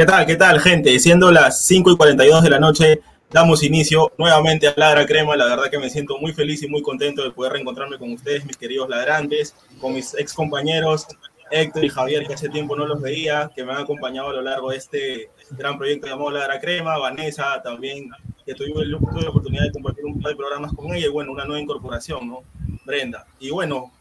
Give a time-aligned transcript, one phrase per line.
[0.00, 0.98] ¿Qué tal, qué tal, gente?
[0.98, 5.36] Siendo las 5 y 42 de la noche, damos inicio nuevamente a Ladra Crema.
[5.36, 8.46] La verdad que me siento muy feliz y muy contento de poder reencontrarme con ustedes,
[8.46, 11.06] mis queridos ladrantes, con mis ex compañeros
[11.50, 14.40] Héctor y Javier, que hace tiempo no los veía, que me han acompañado a lo
[14.40, 16.96] largo de este gran proyecto llamado Ladra Crema.
[16.96, 18.08] Vanessa también,
[18.46, 21.44] que tuve, la oportunidad de compartir un par de programas con ella y bueno, una
[21.44, 22.38] nueva incorporación, ¿no?
[22.86, 23.26] Brenda.
[23.38, 23.92] Y bueno,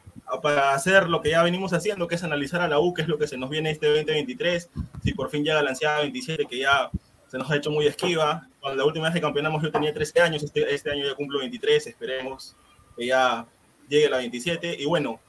[0.42, 3.08] para hacer lo que ya venimos haciendo, que es analizar a la U, qué es
[3.08, 4.70] lo que se nos viene este 2023,
[5.04, 6.90] si por fin llega la ansiada 27, que ya
[7.28, 8.48] se nos ha hecho muy esquiva.
[8.60, 11.40] Cuando la última vez que campeonamos yo tenía 13 años, este, este año ya cumplo
[11.40, 12.56] 23, esperemos
[12.98, 13.46] que ya
[13.88, 14.76] llegue la 27.
[14.80, 15.20] Y bueno,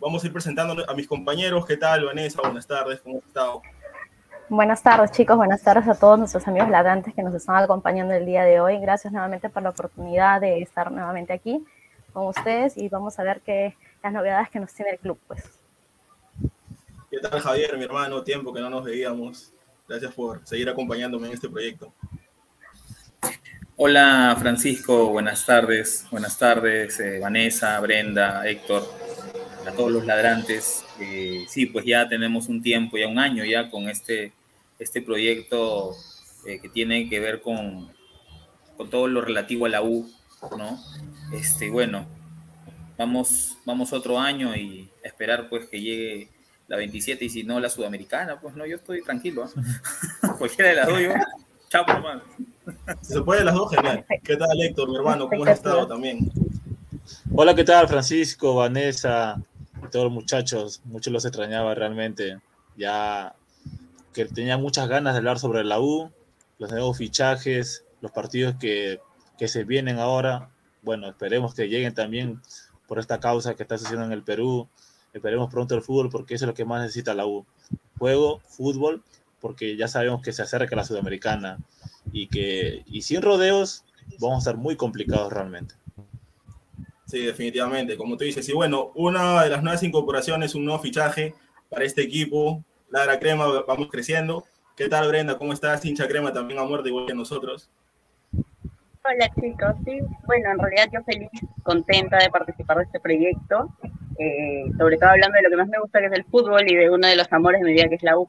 [0.00, 1.66] vamos a ir presentando a mis compañeros.
[1.66, 2.40] ¿Qué tal, Vanessa?
[2.42, 3.62] Buenas tardes, ¿cómo has estado?
[4.48, 5.36] Buenas tardes, chicos.
[5.36, 8.78] Buenas tardes a todos nuestros amigos ladrantes que nos están acompañando el día de hoy.
[8.78, 11.62] Gracias nuevamente por la oportunidad de estar nuevamente aquí
[12.12, 15.42] con ustedes y vamos a ver qué las novedades que nos tiene el club, pues.
[17.10, 18.22] ¿Qué tal, Javier, mi hermano?
[18.22, 19.52] Tiempo que no nos veíamos.
[19.88, 21.92] Gracias por seguir acompañándome en este proyecto.
[23.76, 25.08] Hola, Francisco.
[25.08, 26.06] Buenas tardes.
[26.10, 28.82] Buenas tardes, eh, Vanessa, Brenda, Héctor,
[29.66, 30.84] a todos los ladrantes.
[31.00, 34.32] Eh, sí, pues ya tenemos un tiempo, ya un año ya con este,
[34.78, 35.94] este proyecto
[36.46, 37.90] eh, que tiene que ver con,
[38.76, 40.10] con todo lo relativo a la U,
[40.56, 40.78] ¿no?
[41.32, 42.06] Este, bueno,
[42.98, 46.28] vamos, vamos otro año y esperar pues que llegue
[46.66, 49.46] la 27 y si no la sudamericana, pues no, yo estoy tranquilo.
[49.46, 50.28] ¿eh?
[50.38, 51.12] Cualquiera de las dos, yo,
[51.70, 52.22] chao, hermano.
[53.00, 54.04] Si se puede las dos, genial.
[54.22, 55.28] ¿Qué tal, Héctor, mi hermano?
[55.28, 56.30] ¿Cómo has estado también?
[57.32, 59.40] Hola, ¿qué tal, Francisco, Vanessa,
[59.90, 60.82] todos los muchachos?
[60.84, 62.38] Muchos los extrañaba realmente.
[62.76, 63.34] Ya
[64.12, 66.10] que tenía muchas ganas de hablar sobre la U,
[66.58, 69.00] los nuevos fichajes, los partidos que,
[69.38, 70.50] que se vienen ahora.
[70.82, 72.42] Bueno, esperemos que lleguen también
[72.88, 74.66] por esta causa que está sucediendo en el Perú.
[75.12, 77.46] Esperemos pronto el fútbol porque eso es lo que más necesita la U.
[77.98, 79.04] Juego, fútbol,
[79.40, 81.58] porque ya sabemos que se acerca la Sudamericana
[82.12, 83.84] y que y sin rodeos
[84.18, 85.74] vamos a estar muy complicados realmente.
[87.06, 88.48] Sí, definitivamente, como tú dices.
[88.48, 91.34] Y bueno, una de las nuevas incorporaciones, un nuevo fichaje
[91.70, 94.44] para este equipo, Ladra Crema, vamos creciendo.
[94.76, 95.38] ¿Qué tal, Brenda?
[95.38, 95.84] ¿Cómo estás?
[95.84, 97.70] Hincha Crema también a muerte igual que nosotros.
[99.04, 101.30] Hola chicos, sí, bueno, en realidad yo feliz,
[101.62, 103.68] contenta de participar de este proyecto,
[104.18, 106.74] eh, sobre todo hablando de lo que más me gusta que es el fútbol y
[106.74, 108.28] de uno de los amores de mi vida que es la U,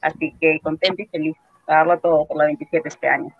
[0.00, 3.34] así que contenta y feliz a darlo todo por la 27 este año.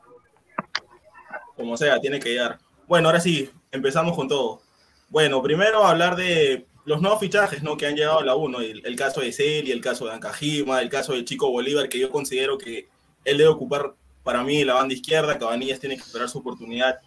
[1.56, 2.58] Como sea, tiene que llegar.
[2.86, 4.60] Bueno, ahora sí, empezamos con todo.
[5.08, 7.76] Bueno, primero hablar de los nuevos fichajes ¿no?
[7.76, 10.82] que han llegado a la 1, el, el, caso de Celi, el caso de Ancajima,
[10.82, 12.88] el caso del Chico Bolívar, que yo considero que
[13.24, 13.94] él debe ocupar
[14.24, 16.98] para mí la banda izquierda, Cabanillas tiene que esperar su oportunidad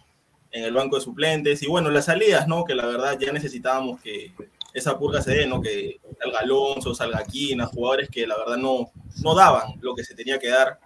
[0.50, 2.64] en el banco de suplentes, y bueno, las salidas, ¿no?
[2.64, 4.32] que la verdad ya necesitábamos que
[4.72, 5.60] esa purga se dé, ¿no?
[5.60, 8.90] que salga Alonso, salga Quina, jugadores que la verdad no,
[9.22, 10.78] no daban lo que se tenía que dar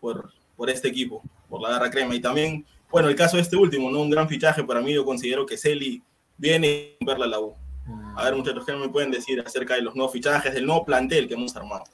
[0.00, 3.56] por, por este equipo, por la garra crema, y también, bueno, el caso de este
[3.56, 4.00] último, ¿no?
[4.00, 6.02] un gran fichaje para mí, yo considero que Celi
[6.38, 7.54] viene a verla la U.
[8.16, 11.26] A ver, muchachos, ¿qué me pueden decir acerca de los nuevos fichajes, del nuevo plantel
[11.28, 11.84] que hemos armado?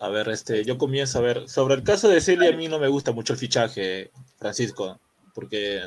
[0.00, 1.48] A ver, este, yo comienzo a ver.
[1.48, 5.00] Sobre el caso de Celia, a mí no me gusta mucho el fichaje, Francisco,
[5.34, 5.82] porque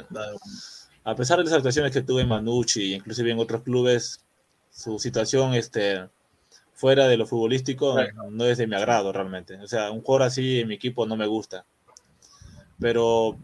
[1.04, 4.22] a pesar de las actuaciones que tuve en Manucci, inclusive en otros clubes,
[4.70, 6.08] su situación este,
[6.74, 7.96] fuera de lo futbolístico
[8.32, 9.56] no es de mi agrado realmente.
[9.58, 11.66] O sea, un jugador así en mi equipo no me gusta.
[12.80, 13.38] Pero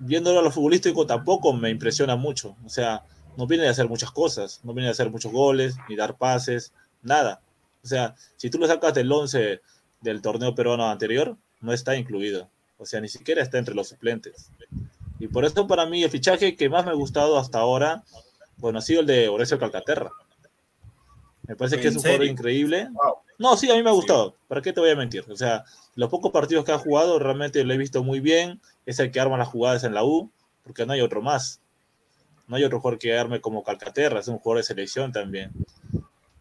[0.00, 2.56] viéndolo a lo futbolístico tampoco me impresiona mucho.
[2.64, 3.04] O sea,
[3.36, 6.72] no viene de hacer muchas cosas, no viene de hacer muchos goles, ni dar pases,
[7.02, 7.40] nada.
[7.82, 9.60] O sea, si tú lo sacas del 11
[10.02, 12.48] del torneo peruano anterior, no está incluido.
[12.78, 14.50] O sea, ni siquiera está entre los suplentes.
[15.18, 18.02] Y por eso para mí el fichaje que más me ha gustado hasta ahora,
[18.56, 20.10] bueno, ha sido el de Horacio Calcaterra.
[21.46, 22.88] Me parece que es un jugador increíble.
[23.38, 24.36] No, sí, a mí me ha gustado.
[24.48, 25.24] ¿Para qué te voy a mentir?
[25.30, 25.64] O sea,
[25.94, 28.60] los pocos partidos que ha jugado realmente lo he visto muy bien.
[28.86, 30.30] Es el que arma las jugadas en la U,
[30.64, 31.60] porque no hay otro más.
[32.48, 35.52] No hay otro jugador que arme como Calcaterra, es un jugador de selección también.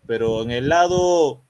[0.05, 1.41] Pero en el lado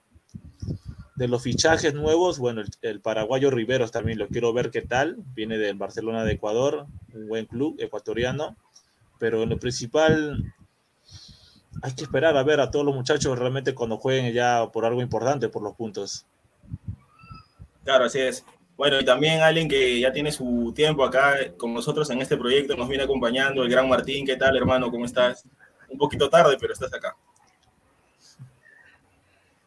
[1.21, 5.18] de los fichajes nuevos, bueno, el, paraguayo Riveros también lo quiero ver qué tal.
[5.35, 8.56] Viene del Barcelona de Ecuador, un buen club ecuatoriano.
[9.19, 10.51] Pero en lo principal,
[11.83, 15.00] hay que esperar a ver a todos los muchachos realmente cuando jueguen ya por algo
[15.00, 16.25] importante, por los puntos.
[17.83, 18.44] Claro, así es.
[18.75, 22.75] Bueno, y también alguien que ya tiene su tiempo acá con nosotros en este proyecto,
[22.75, 24.25] nos viene acompañando, el gran Martín.
[24.25, 24.89] ¿Qué tal, hermano?
[24.89, 25.45] ¿Cómo estás?
[25.88, 27.15] Un poquito tarde, pero estás acá.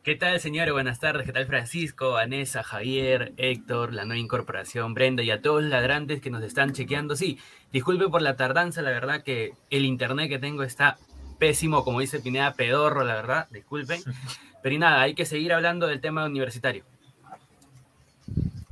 [0.05, 0.75] ¿Qué tal, señores?
[0.75, 1.25] Buenas tardes.
[1.25, 6.21] ¿Qué tal, Francisco, Vanessa, Javier, Héctor, la nueva incorporación, Brenda y a todos los ladrantes
[6.21, 7.17] que nos están chequeando?
[7.17, 7.39] Sí,
[7.73, 10.99] disculpe por la tardanza, la verdad que el internet que tengo está
[11.39, 14.03] pésimo, como dice Pineda, pedorro, la verdad, disculpen.
[14.63, 16.85] Pero y nada, hay que seguir hablando del tema universitario.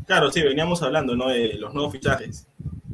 [0.07, 1.31] Claro, sí, veníamos hablando ¿no?
[1.31, 2.47] de los nuevos fichajes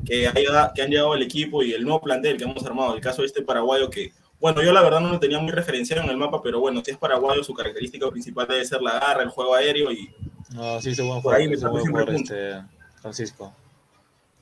[0.06, 0.30] que,
[0.76, 2.94] que han llegado al equipo y el nuevo plantel que hemos armado.
[2.94, 6.02] El caso de este paraguayo que bueno, yo la verdad no lo tenía muy referenciado
[6.04, 9.23] en el mapa, pero bueno, si es paraguayo, su característica principal debe ser la garra,
[9.23, 10.14] el juego aéreo y.
[10.50, 12.62] No, sí, es un buen jugador, es un buen jugador este,
[13.00, 13.52] Francisco.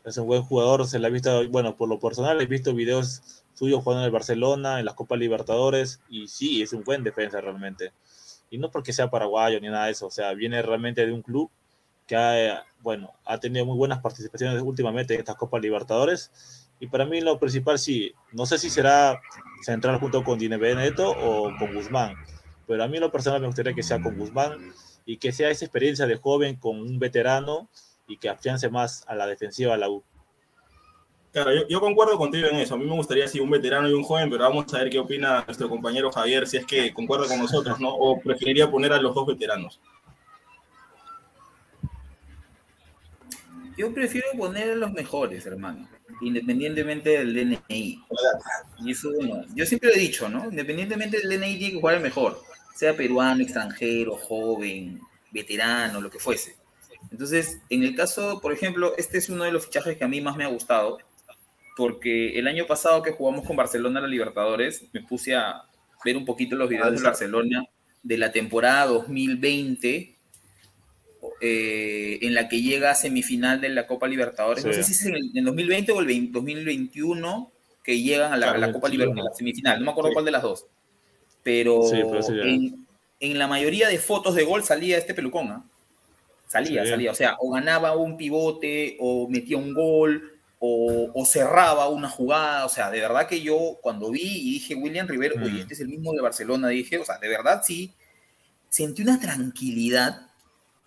[0.05, 3.43] Es un buen jugador, se le ha visto, bueno, por lo personal, he visto videos
[3.55, 7.41] suyos jugando en el Barcelona, en las Copas Libertadores, y sí, es un buen defensa
[7.41, 7.93] realmente.
[8.50, 11.23] Y no porque sea paraguayo ni nada de eso, o sea, viene realmente de un
[11.23, 11.50] club
[12.07, 16.31] que ha, bueno, ha tenido muy buenas participaciones últimamente en estas Copas Libertadores
[16.78, 19.21] y para mí lo principal sí, no sé si será
[19.62, 22.14] central junto con Dine Benedetto o con Guzmán,
[22.66, 24.73] pero a mí lo personal me gustaría que sea con Guzmán
[25.06, 27.68] y que sea esa experiencia de joven con un veterano
[28.06, 30.02] y que afiance más a la defensiva de la U.
[31.33, 32.75] Claro, yo, concuerdo contigo en eso.
[32.75, 34.99] A mí me gustaría sí un veterano y un joven, pero vamos a ver qué
[34.99, 37.90] opina nuestro compañero Javier, si es que concuerda con nosotros, ¿no?
[37.95, 39.78] O preferiría poner a los dos veteranos.
[43.76, 45.87] Yo prefiero poner a los mejores, hermano
[46.20, 48.02] independientemente del DNI.
[48.80, 50.44] Y eso, bueno, yo siempre he dicho, ¿no?
[50.44, 52.40] Independientemente del DNI tiene que jugar el mejor,
[52.75, 56.56] sea peruano, extranjero, joven, veterano, lo que fuese.
[57.11, 60.20] Entonces, en el caso, por ejemplo, este es uno de los fichajes que a mí
[60.20, 60.99] más me ha gustado,
[61.76, 65.62] porque el año pasado que jugamos con Barcelona la Libertadores, me puse a
[66.04, 67.64] ver un poquito los videos de Barcelona
[68.02, 70.15] de la temporada 2020
[71.40, 74.64] eh, en la que llega a semifinal de la Copa Libertadores.
[74.64, 77.52] No sé si es en el 2020 o el 2021
[77.83, 79.78] que llegan a la, Copa Libertadores, la semifinal.
[79.78, 80.66] No me acuerdo cuál de las dos.
[81.42, 85.50] Pero en, la mayoría de fotos de gol salía este pelucón.
[85.50, 85.64] ¿ah?
[86.47, 87.12] Salía, salía.
[87.12, 92.66] O sea, o ganaba un pivote, o metía un gol, o, cerraba una jugada.
[92.66, 95.59] O sea, de verdad que yo cuando vi y dije William Rivero, oye, mm.
[95.59, 97.92] este es el mismo de Barcelona, dije, o sea, de verdad sí,
[98.68, 100.30] sentí una tranquilidad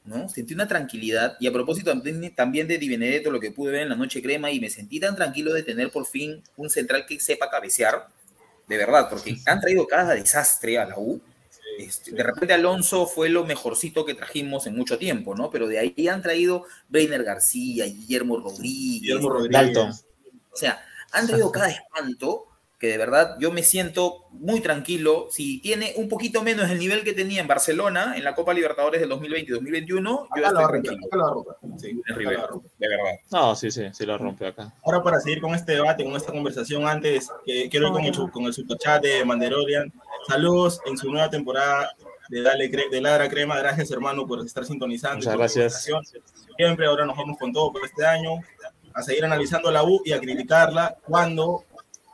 [0.05, 0.29] ¿no?
[0.29, 1.91] Sentí una tranquilidad y a propósito
[2.35, 4.99] también de Di Benedetto, lo que pude ver en la noche crema y me sentí
[4.99, 8.07] tan tranquilo de tener por fin un central que sepa cabecear,
[8.67, 11.21] de verdad, porque han traído cada desastre a la U.
[11.77, 15.49] Este, de repente Alonso fue lo mejorcito que trajimos en mucho tiempo, ¿no?
[15.49, 19.77] Pero de ahí han traído Breiner García, Guillermo Rodríguez, Guillermo Rodríguez.
[20.51, 22.48] O sea, han traído cada espanto
[22.79, 25.27] que de verdad yo me siento muy tranquilo.
[25.31, 29.01] Si tiene un poquito menos el nivel que tenía en Barcelona, en la Copa Libertadores
[29.01, 31.07] del 2020 y 2021, yo Acá lo estoy rompe, tranquilo.
[31.07, 31.51] acá lo rompe.
[31.81, 32.69] Sí, acá Rivera, lo rompe.
[32.77, 33.11] de verdad.
[33.31, 34.73] No, sí, sí, sí lo rompe acá.
[34.85, 38.31] Ahora para seguir con este debate, con esta conversación, antes que quiero ir con el,
[38.31, 39.91] con el superchat de Manderorian.
[40.27, 41.91] Saludos en su nueva temporada
[42.29, 43.57] de Dale Cre- de Ladra Crema.
[43.59, 45.17] Gracias hermano por estar sintonizando.
[45.17, 45.89] Muchas gracias.
[46.55, 48.35] Siempre ahora nos vamos con todo por este año
[48.93, 51.63] a seguir analizando la U y a criticarla cuando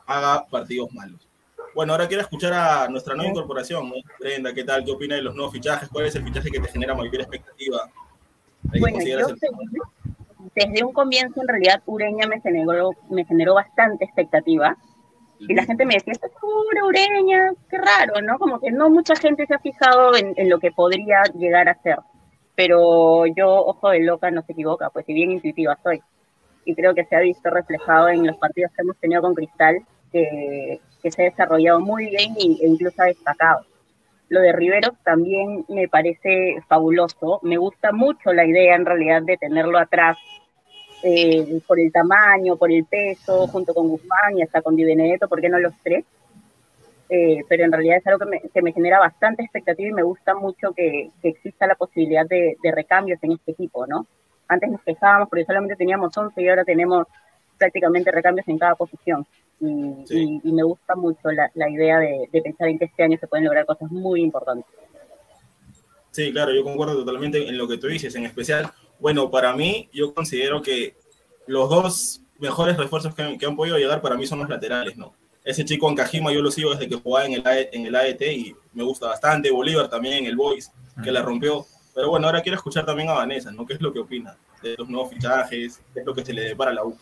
[0.06, 1.26] haga partidos malos.
[1.74, 3.96] Bueno, ahora quiero escuchar a nuestra nueva incorporación, ¿no?
[4.18, 4.84] Brenda, ¿qué tal?
[4.84, 5.88] ¿Qué opina de los nuevos fichajes?
[5.90, 7.90] ¿Cuál es el fichaje que te genera mayor expectativa?
[8.62, 9.26] Bueno, yo
[10.54, 14.76] desde un comienzo en realidad Ureña me generó, me generó bastante expectativa.
[15.38, 18.38] Y la gente me decía, esto es pura Ureña, qué raro, ¿no?
[18.38, 21.80] Como que no mucha gente se ha fijado en, en lo que podría llegar a
[21.82, 21.98] ser.
[22.54, 26.00] Pero yo, ojo de loca, no se equivoca, pues si bien intuitiva soy.
[26.64, 29.84] Y creo que se ha visto reflejado en los partidos que hemos tenido con Cristal,
[30.12, 33.66] que, que se ha desarrollado muy bien y- e incluso ha destacado.
[34.28, 37.40] Lo de Riveros también me parece fabuloso.
[37.42, 40.18] Me gusta mucho la idea en realidad de tenerlo atrás
[41.02, 45.28] eh, por el tamaño, por el peso, junto con Guzmán y hasta con Di Benedetto,
[45.28, 46.04] ¿por qué no los tres?
[47.08, 50.02] Eh, pero en realidad es algo que me, que me genera bastante expectativa y me
[50.02, 54.06] gusta mucho que, que exista la posibilidad de, de recambios en este equipo, ¿no?
[54.48, 57.06] Antes nos quejábamos porque solamente teníamos 11 y ahora tenemos
[57.58, 59.24] prácticamente recambios en cada posición.
[59.60, 60.40] Y, Sí.
[60.44, 63.16] y- y me gusta mucho la, la idea de, de pensar en que este año
[63.18, 64.66] se pueden lograr cosas muy importantes.
[66.10, 69.88] Sí, claro, yo concuerdo totalmente en lo que tú dices, en especial, bueno, para mí,
[69.92, 70.94] yo considero que
[71.46, 74.96] los dos mejores refuerzos que, han- que han podido llegar para mí son los laterales,
[74.96, 75.14] ¿no?
[75.44, 78.22] Ese chico Ancajima yo lo sigo desde que jugaba en el, AE en el AET
[78.32, 80.70] y me gusta bastante, Bolívar también, el Boys,
[81.04, 83.64] que la rompió, pero bueno, ahora quiero escuchar también a Vanessa, ¿no?
[83.66, 85.80] ¿Qué es lo que opina de los nuevos fichajes?
[85.94, 86.96] ¿Qué es lo que se le depara a la U?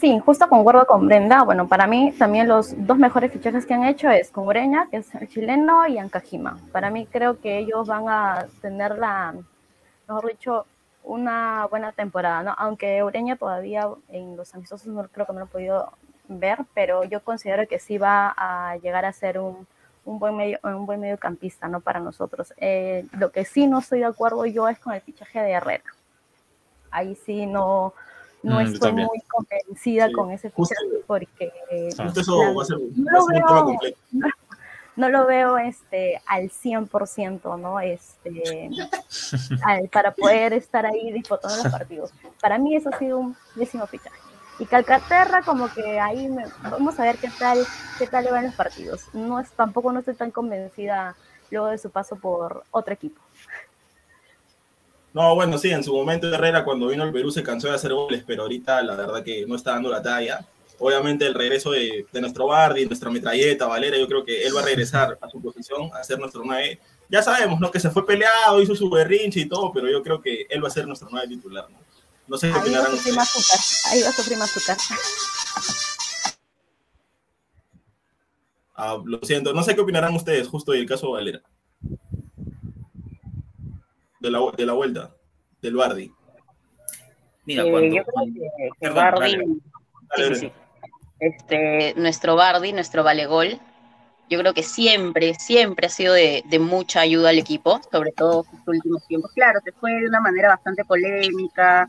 [0.00, 1.42] Sí, justo concuerdo con Brenda.
[1.42, 4.98] Bueno, para mí también los dos mejores fichajes que han hecho es con Ureña, que
[4.98, 6.58] es el chileno, y Ancajima.
[6.72, 9.34] Para mí creo que ellos van a tener la,
[10.08, 10.66] mejor dicho,
[11.04, 12.54] una buena temporada, ¿no?
[12.58, 15.92] Aunque Ureña todavía en los amistosos no creo que no lo he podido
[16.28, 19.66] ver, pero yo considero que sí va a llegar a ser un,
[20.04, 21.80] un buen medio un buen mediocampista, ¿no?
[21.80, 22.52] Para nosotros.
[22.56, 25.84] Eh, lo que sí no estoy de acuerdo yo es con el fichaje de Herrera.
[26.90, 27.92] Ahí sí no,
[28.44, 29.08] no Mm, estoy también.
[29.08, 31.52] muy convencida Sí, con ese justo- fichaje porque
[31.98, 32.04] Ah.
[32.04, 33.96] Justo eso la- va a ser, no lo ser un tema veo, complejo.
[34.12, 34.28] no,
[34.96, 37.80] no lo veo este, al 100%, ¿no?
[37.80, 38.70] Este,
[39.64, 42.12] al- para poder estar ahí disputando los partidos.
[42.40, 44.16] Para mí eso ha sido un décimo fichaje.
[44.60, 47.58] Y Calcaterra como que ahí me- vamos a ver qué tal
[47.98, 49.02] qué tal le van los partidos.
[49.12, 51.16] No es tampoco no estoy tan convencida
[51.50, 53.20] luego de su paso por otro equipo.
[55.14, 57.94] No, bueno, sí, en su momento Herrera cuando vino al Perú se cansó de hacer
[57.94, 60.44] goles, pero ahorita la verdad que no está dando la talla.
[60.80, 64.62] Obviamente el regreso de, de nuestro Bardi, nuestra metralleta, Valera, yo creo que él va
[64.62, 66.80] a regresar a su posición, a ser nuestro 9.
[67.08, 67.70] Ya sabemos, ¿no?
[67.70, 70.66] Que se fue peleado, hizo su berrinche y todo, pero yo creo que él va
[70.66, 71.78] a ser nuestro 9 titular, ¿no?
[72.26, 73.92] No sé qué Ahí va a opinarán azúcar.
[73.92, 74.76] Ahí va a sufrir más azúcar.
[78.74, 81.42] Ah, lo siento, no sé qué opinarán ustedes justo del caso de Valera.
[84.24, 85.14] De la, de la vuelta,
[85.60, 86.10] del Bardi.
[87.44, 89.44] Mira, Eh, cuando, yo creo cuando- que, que Perdón, Bardi, dale.
[89.44, 89.60] sí,
[90.16, 90.52] Dale, sí, sí.
[91.20, 93.58] Este, nuestro Bardi, nuestro Valegol,
[94.30, 98.46] yo creo que siempre, siempre ha sido de, de mucha ayuda al equipo, sobre todo
[98.50, 99.30] en sus últimos tiempos.
[99.34, 101.86] Claro, se fue de una manera bastante polémica,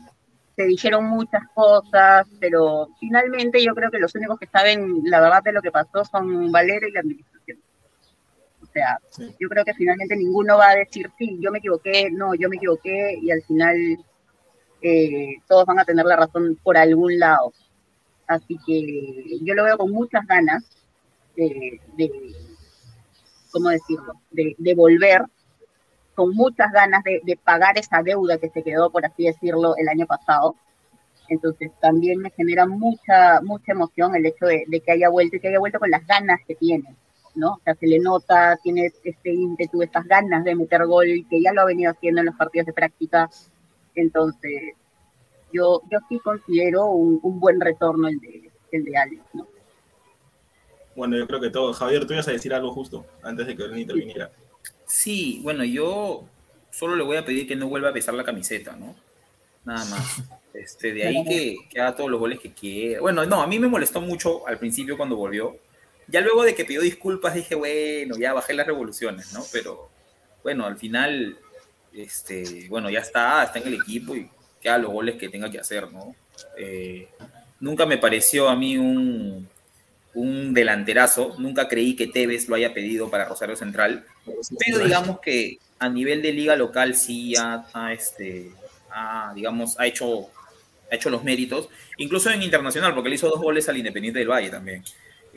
[0.54, 5.42] se dijeron muchas cosas, pero finalmente yo creo que los únicos que saben la verdad
[5.42, 7.58] de lo que pasó son Valera y la administración.
[8.76, 9.34] O sea, Sí.
[9.40, 12.56] yo creo que finalmente ninguno va a decir, sí, yo me equivoqué, no, yo me
[12.56, 13.76] equivoqué, y al final
[14.82, 17.54] eh, todos van a tener la razón por algún lado.
[18.26, 20.62] Así que yo lo veo con muchas ganas
[21.36, 22.10] de, de
[23.50, 25.22] ¿cómo decirlo?, de, de volver,
[26.14, 29.88] con muchas ganas de, de pagar esa deuda que se quedó, por así decirlo, el
[29.88, 30.54] año pasado.
[31.28, 35.40] Entonces también me genera mucha, mucha emoción el hecho de, de que haya vuelto y
[35.40, 36.94] que haya vuelto con las ganas que tiene,
[37.36, 37.52] ¿no?
[37.52, 41.52] O sea, se le nota, tiene este ímpetu, estas ganas de meter gol, que ya
[41.52, 43.30] lo ha venido haciendo en los partidos de práctica.
[43.94, 44.74] Entonces,
[45.52, 49.46] yo, yo sí considero un, un buen retorno el de, el de Alex, ¿no?
[50.96, 51.74] Bueno, yo creo que todo.
[51.74, 54.30] Javier, tú ibas a decir algo justo antes de que Bernie interviniera.
[54.86, 56.24] Sí, bueno, yo
[56.70, 58.94] solo le voy a pedir que no vuelva a pesar la camiseta, ¿no?
[59.64, 60.22] Nada más.
[60.54, 63.02] Este, de ahí que, que haga todos los goles que quiera.
[63.02, 65.58] Bueno, no, a mí me molestó mucho al principio cuando volvió.
[66.08, 69.44] Ya luego de que pidió disculpas dije, bueno, ya bajé las revoluciones, ¿no?
[69.52, 69.90] Pero
[70.42, 71.36] bueno, al final,
[71.92, 75.50] este, bueno, ya está, está en el equipo y que haga los goles que tenga
[75.50, 76.14] que hacer, ¿no?
[76.56, 77.08] Eh,
[77.60, 79.48] nunca me pareció a mí un,
[80.14, 81.34] un delanterazo.
[81.38, 84.04] Nunca creí que Tevez lo haya pedido para Rosario Central,
[84.58, 88.50] pero digamos que a nivel de liga local sí ha, este,
[89.34, 90.30] digamos, ha hecho,
[90.90, 94.30] ha hecho los méritos, incluso en internacional, porque le hizo dos goles al Independiente del
[94.30, 94.82] Valle también,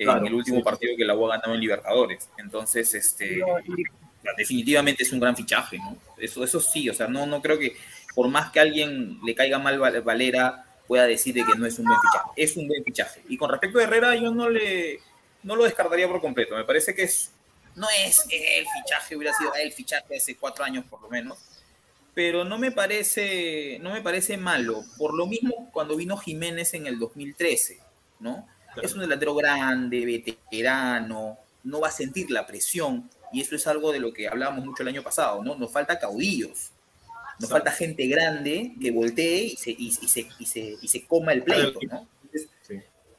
[0.03, 0.63] Claro, en el último sí.
[0.63, 2.29] partido que la U ha ganado en Libertadores.
[2.37, 3.41] Entonces, este,
[4.37, 5.97] definitivamente es un gran fichaje, ¿no?
[6.17, 7.75] Eso, eso sí, o sea, no, no creo que
[8.15, 11.65] por más que a alguien le caiga mal Val- Valera, pueda decir de que no
[11.65, 12.29] es un buen fichaje.
[12.35, 13.21] Es un buen fichaje.
[13.29, 14.99] Y con respecto a Herrera, yo no le
[15.43, 16.55] no lo descartaría por completo.
[16.55, 17.31] Me parece que es
[17.75, 21.37] no es el fichaje, hubiera sido el fichaje hace cuatro años por lo menos.
[22.13, 24.83] Pero no me parece, no me parece malo.
[24.97, 27.79] Por lo mismo cuando vino Jiménez en el 2013,
[28.19, 28.47] ¿no?
[28.81, 33.09] Es un delantero grande, veterano, no va a sentir la presión.
[33.31, 35.55] Y eso es algo de lo que hablábamos mucho el año pasado, ¿no?
[35.55, 36.71] Nos falta caudillos.
[37.39, 41.05] Nos falta gente grande que voltee y se, y, y se, y se, y se
[41.05, 42.07] coma el pleito, ¿no?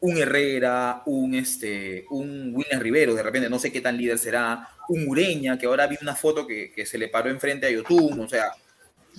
[0.03, 4.69] Un Herrera, un, este, un William Rivero, de repente no sé qué tan líder será,
[4.89, 8.19] un Ureña, que ahora vi una foto que, que se le paró enfrente a YouTube,
[8.19, 8.53] o sea,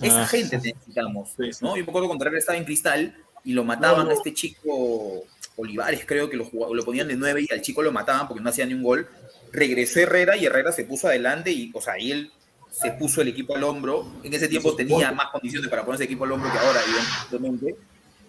[0.00, 0.26] esa Ah.
[0.26, 1.76] gente necesitamos, ¿no?
[1.76, 5.24] Yo me acuerdo cuando estaba en Cristal y lo mataban a este chico
[5.56, 8.42] Olivares, creo que lo, jugaba- lo ponían de nueve y al chico lo mataban porque
[8.42, 9.06] no hacía ni un gol.
[9.52, 12.30] Regresó Herrera y Herrera se puso adelante y, o sea, y él
[12.70, 14.10] se puso el equipo al hombro.
[14.24, 17.76] En ese tiempo tenía más condiciones para ponerse equipo al hombro que ahora, evidentemente.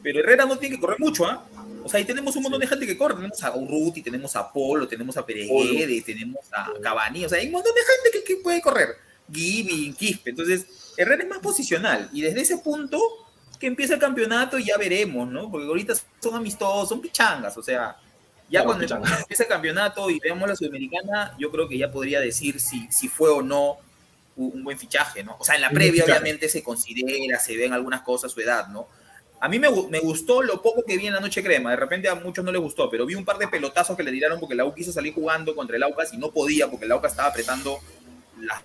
[0.01, 1.45] Pero Herrera no tiene que correr mucho, ¿ah?
[1.81, 3.15] O sea, ahí tenemos un montón de gente que corre.
[3.15, 7.23] Tenemos a Urruti, tenemos a Polo, tenemos a Pereguede, tenemos a Cavani.
[7.23, 8.89] O sea, hay un montón de gente que, que puede correr.
[9.31, 10.31] Gibi, Quispe.
[10.31, 10.65] Entonces,
[10.97, 12.09] Herrera es más posicional.
[12.11, 12.99] Y desde ese punto
[13.63, 15.49] que empieza el campeonato y ya veremos, ¿no?
[15.49, 17.55] Porque ahorita son amistosos, son pichangas.
[17.57, 17.95] O sea,
[18.49, 19.21] ya Claro, cuando pichangas.
[19.21, 23.07] empiece el campeonato y veamos la Sudamericana, yo creo que ya podría decir si, si
[23.07, 23.77] fue o no
[24.35, 25.37] un buen fichaje, ¿no?
[25.39, 28.87] O sea, en la previa obviamente se considera, se ven algunas cosas su edad, ¿no?
[29.39, 31.75] A mí me, gu- me gustó lo poco que vi en la noche crema, de
[31.77, 34.39] repente a muchos no les gustó, pero vi un par de pelotazos que le tiraron
[34.39, 37.11] porque la U quiso salir jugando contra el Aucas y no podía porque el Aucas
[37.13, 37.79] estaba apretando
[38.41, 38.61] las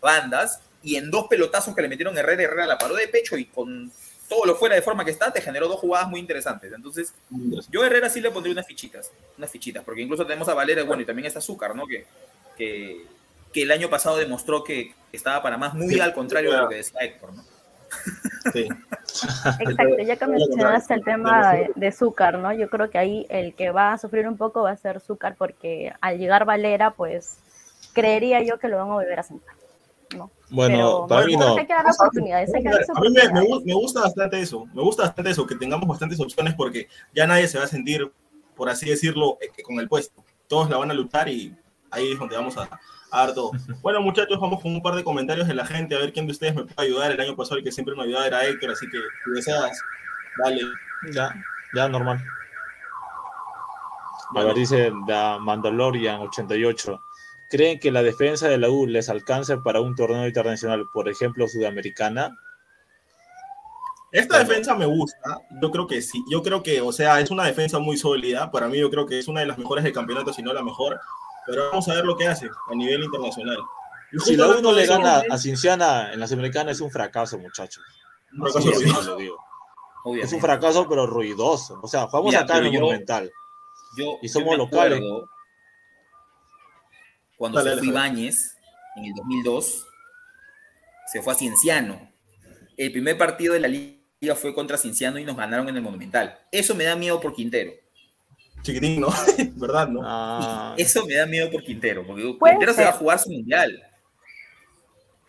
[0.00, 3.44] bandas y en dos pelotazos que le metieron Herrera, Herrera la paró de pecho y
[3.44, 3.92] con
[4.32, 6.72] todo lo fuera de forma que está, te generó dos jugadas muy interesantes.
[6.72, 7.12] Entonces,
[7.70, 10.84] yo a Herrera sí le pondría unas fichitas, unas fichitas, porque incluso tenemos a Valera,
[10.84, 11.86] bueno, y también está Azúcar, ¿no?
[11.86, 12.06] Que,
[12.56, 13.04] que,
[13.52, 16.68] que el año pasado demostró que estaba para más, muy Sí, al contrario de lo
[16.68, 17.44] que decía Héctor, ¿no?
[18.54, 18.68] Sí.
[19.60, 22.54] Exacto, ya que mencionaste el tema de, de Zúcar, ¿no?
[22.54, 25.34] Yo creo que ahí el que va a sufrir un poco va a ser Zúcar
[25.36, 27.36] porque al llegar Valera, pues
[27.92, 29.54] creería yo que lo van a volver a sentar,
[30.16, 30.30] ¿no?
[30.50, 31.56] Bueno, Pero, para mí no.
[31.56, 35.04] Hay que darle oportunidades, hay que darle A mí me, gusta bastante eso, me gusta
[35.04, 38.12] bastante eso, que tengamos bastantes opciones porque ya nadie se va a sentir,
[38.56, 40.24] por así decirlo, eh, con el puesto.
[40.46, 41.56] Todos la van a luchar y
[41.90, 42.68] ahí es donde vamos a,
[43.10, 43.52] a dar todo.
[43.82, 46.32] Bueno, muchachos, vamos con un par de comentarios de la gente, a ver quién de
[46.32, 47.12] ustedes me puede ayudar.
[47.12, 49.80] El año pasado el que siempre me ayudaba era Héctor, así que si deseas,
[50.42, 50.62] dale.
[51.12, 51.34] Ya,
[51.74, 52.22] ya normal.
[54.34, 57.02] A ver, dice la Mandalorian 88.
[57.52, 61.46] ¿Creen que la defensa de la U les alcance para un torneo internacional, por ejemplo,
[61.46, 62.34] sudamericana?
[64.10, 67.44] Esta defensa me gusta, yo creo que sí, yo creo que, o sea, es una
[67.44, 70.32] defensa muy sólida, para mí yo creo que es una de las mejores del campeonato,
[70.32, 70.98] si no la mejor,
[71.46, 73.58] pero vamos a ver lo que hace a nivel internacional.
[74.12, 77.38] Y Si la U no le gana a Cinciana en la sudamericana es un fracaso,
[77.38, 77.82] muchachos.
[78.32, 79.10] Un fracaso de ruidoso.
[79.10, 79.36] lo digo.
[80.22, 81.78] Es un fracaso, pero ruidoso.
[81.82, 83.30] O sea, jugamos Mira, acá en el yo- Monumental.
[83.96, 84.98] Yo, Y somos locales.
[84.98, 85.28] acuerdo
[87.42, 87.88] Cuando Dale, se fue.
[87.88, 88.56] Ibáñez,
[88.94, 89.84] en el 2002,
[91.08, 92.08] se fue a Cienciano.
[92.76, 96.38] El primer partido de la liga fue contra Cienciano y nos ganaron en el Monumental.
[96.52, 97.72] Eso me da miedo por Quintero.
[98.62, 99.08] Chiquitín, ¿no?
[99.56, 100.02] ¿Verdad, no?
[100.04, 103.76] Ah, Eso me da miedo por Quintero, porque Quintero se va a jugar su mundial.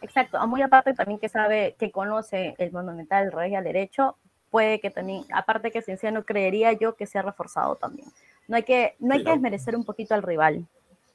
[0.03, 4.17] Exacto, a muy aparte también que sabe, que conoce el monumental, el rey al derecho,
[4.51, 8.07] puede que también, aparte que Cienciano creería yo que se ha reforzado también.
[8.47, 10.67] No hay que, no hay que desmerecer un poquito al rival.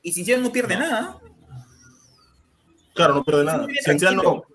[0.09, 1.19] Y Cienciano no pierde nada.
[2.95, 3.67] Claro, no pierde nada.
[3.85, 4.47] Cienciano, tranquilo.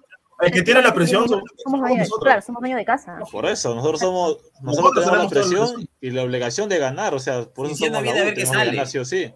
[0.42, 2.24] el que tiene la presión Somos somos dueños, nosotros.
[2.24, 3.20] claro, somos dueños de casa.
[3.32, 7.14] por eso, nosotros somos, nosotros Nosotros tenemos la presión y la obligación de ganar.
[7.14, 8.72] O sea, por eso Cienciano somos la U, que sale.
[8.72, 9.32] ganar sí o sí.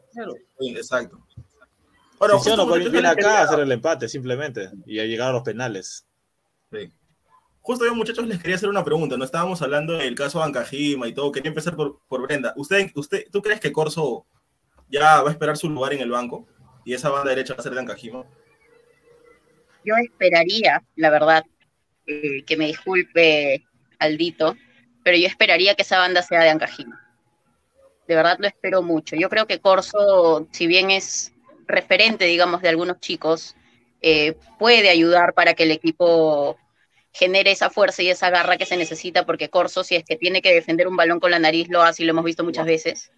[0.59, 1.19] Sí, exacto.
[2.17, 5.43] Bueno, Cinciano justo, viene acá a hacer el empate, simplemente, y a llegar a los
[5.43, 6.07] penales.
[6.71, 6.91] Sí.
[7.61, 9.17] Justo yo, muchachos, les quería hacer una pregunta.
[9.17, 11.31] No estábamos hablando del caso Ancajima y todo.
[11.31, 12.53] Quería empezar por, por Brenda.
[12.57, 14.25] ¿Usted, usted, ¿Tú crees que Corso
[14.89, 16.47] ya va a esperar su lugar en el banco?
[16.85, 18.25] Y esa banda derecha va a ser de Ancajima.
[19.83, 21.43] Yo esperaría, la verdad,
[22.05, 23.65] eh, que me disculpe
[23.99, 24.55] Aldito,
[25.03, 27.01] pero yo esperaría que esa banda sea de Ancajima.
[28.07, 29.15] De verdad lo espero mucho.
[29.15, 31.33] Yo creo que Corso, si bien es
[31.67, 33.55] referente, digamos, de algunos chicos,
[34.01, 36.57] eh, puede ayudar para que el equipo
[37.11, 40.41] genere esa fuerza y esa garra que se necesita, porque Corso, si es que tiene
[40.41, 43.11] que defender un balón con la nariz, lo hace y lo hemos visto muchas veces.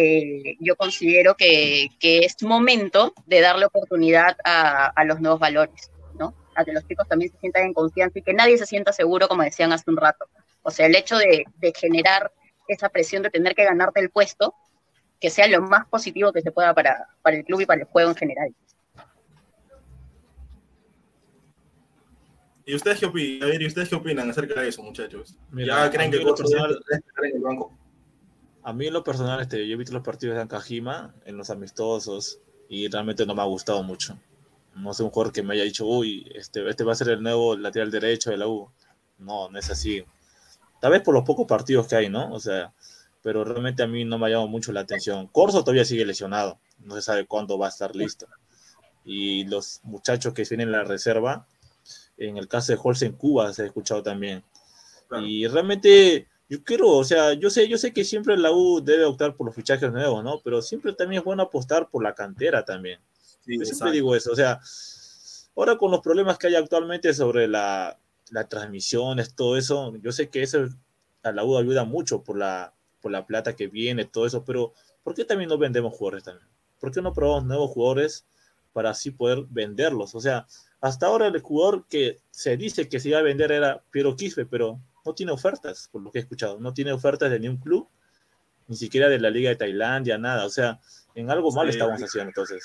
[0.00, 5.90] Eh, yo considero que, que, es momento de darle oportunidad a, a, los nuevos valores,
[6.16, 6.34] ¿no?
[6.54, 9.26] A que los chicos también se sientan en confianza y que nadie se sienta seguro,
[9.26, 10.26] como decían hace un rato.
[10.62, 12.30] O sea, el hecho de, de generar
[12.68, 14.54] esa presión de tener que ganarte el puesto,
[15.18, 17.88] que sea lo más positivo que se pueda para, para el club y para el
[17.88, 18.54] juego en general.
[22.64, 23.48] ¿Y ustedes qué opinan?
[23.48, 25.34] A ver, ¿y ustedes qué opinan acerca de eso, muchachos?
[25.50, 27.76] Mira, ¿Ya creen que el en el banco?
[28.68, 31.48] A mí en lo personal, este, yo he visto los partidos de Ancajima en los
[31.48, 34.18] amistosos y realmente no me ha gustado mucho.
[34.74, 37.22] No sé un jugador que me haya dicho, uy, este, este va a ser el
[37.22, 38.70] nuevo lateral derecho de la U.
[39.16, 40.04] No, no es así.
[40.82, 42.30] Tal vez por los pocos partidos que hay, ¿no?
[42.30, 42.74] O sea,
[43.22, 45.28] pero realmente a mí no me ha llamado mucho la atención.
[45.28, 48.26] Corso todavía sigue lesionado, no se sabe cuándo va a estar listo.
[49.02, 51.46] Y los muchachos que vienen en la reserva,
[52.18, 54.44] en el caso de Holz en Cuba se ha escuchado también.
[55.22, 59.04] Y realmente yo quiero, o sea, yo sé, yo sé que siempre la U debe
[59.04, 60.40] optar por los fichajes nuevos, ¿no?
[60.42, 63.00] Pero siempre también es bueno apostar por la cantera también.
[63.46, 64.60] yo siempre digo eso, o sea,
[65.54, 67.98] ahora con los problemas que hay actualmente sobre la,
[68.30, 70.68] las transmisiones, todo eso, yo sé que eso
[71.22, 74.72] a la U ayuda mucho por la, por la plata que viene, todo eso, pero
[75.02, 76.48] ¿por qué también no vendemos jugadores también?
[76.80, 78.24] ¿Por qué no probamos nuevos jugadores
[78.72, 80.14] para así poder venderlos?
[80.14, 80.46] O sea,
[80.80, 84.46] hasta ahora el jugador que se dice que se iba a vender era Piero Quispe,
[84.46, 86.58] pero no tiene ofertas, por lo que he escuchado.
[86.60, 87.88] No tiene ofertas de ningún club,
[88.66, 90.44] ni siquiera de la Liga de Tailandia, nada.
[90.44, 90.78] O sea,
[91.14, 92.64] en algo mal sí, estamos haciendo entonces.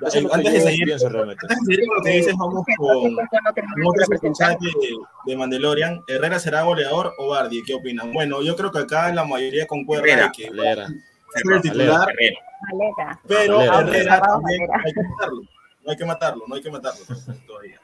[0.00, 4.96] Eso es antes, de seguir, antes de seguir con lo que dices, vamos con, de,
[5.26, 6.02] de, Mandalorian.
[6.08, 7.62] ¿Herrera será goleador o Bardi?
[7.62, 8.12] ¿Qué opinan?
[8.12, 10.88] Bueno, yo creo que acá la mayoría concuerda que Valera.
[11.34, 13.20] es el titular, Valera.
[13.26, 13.60] pero.
[13.62, 15.42] Herrera también hay que matarlo.
[15.84, 17.04] No hay que matarlo, no hay que matarlo
[17.46, 17.80] todavía.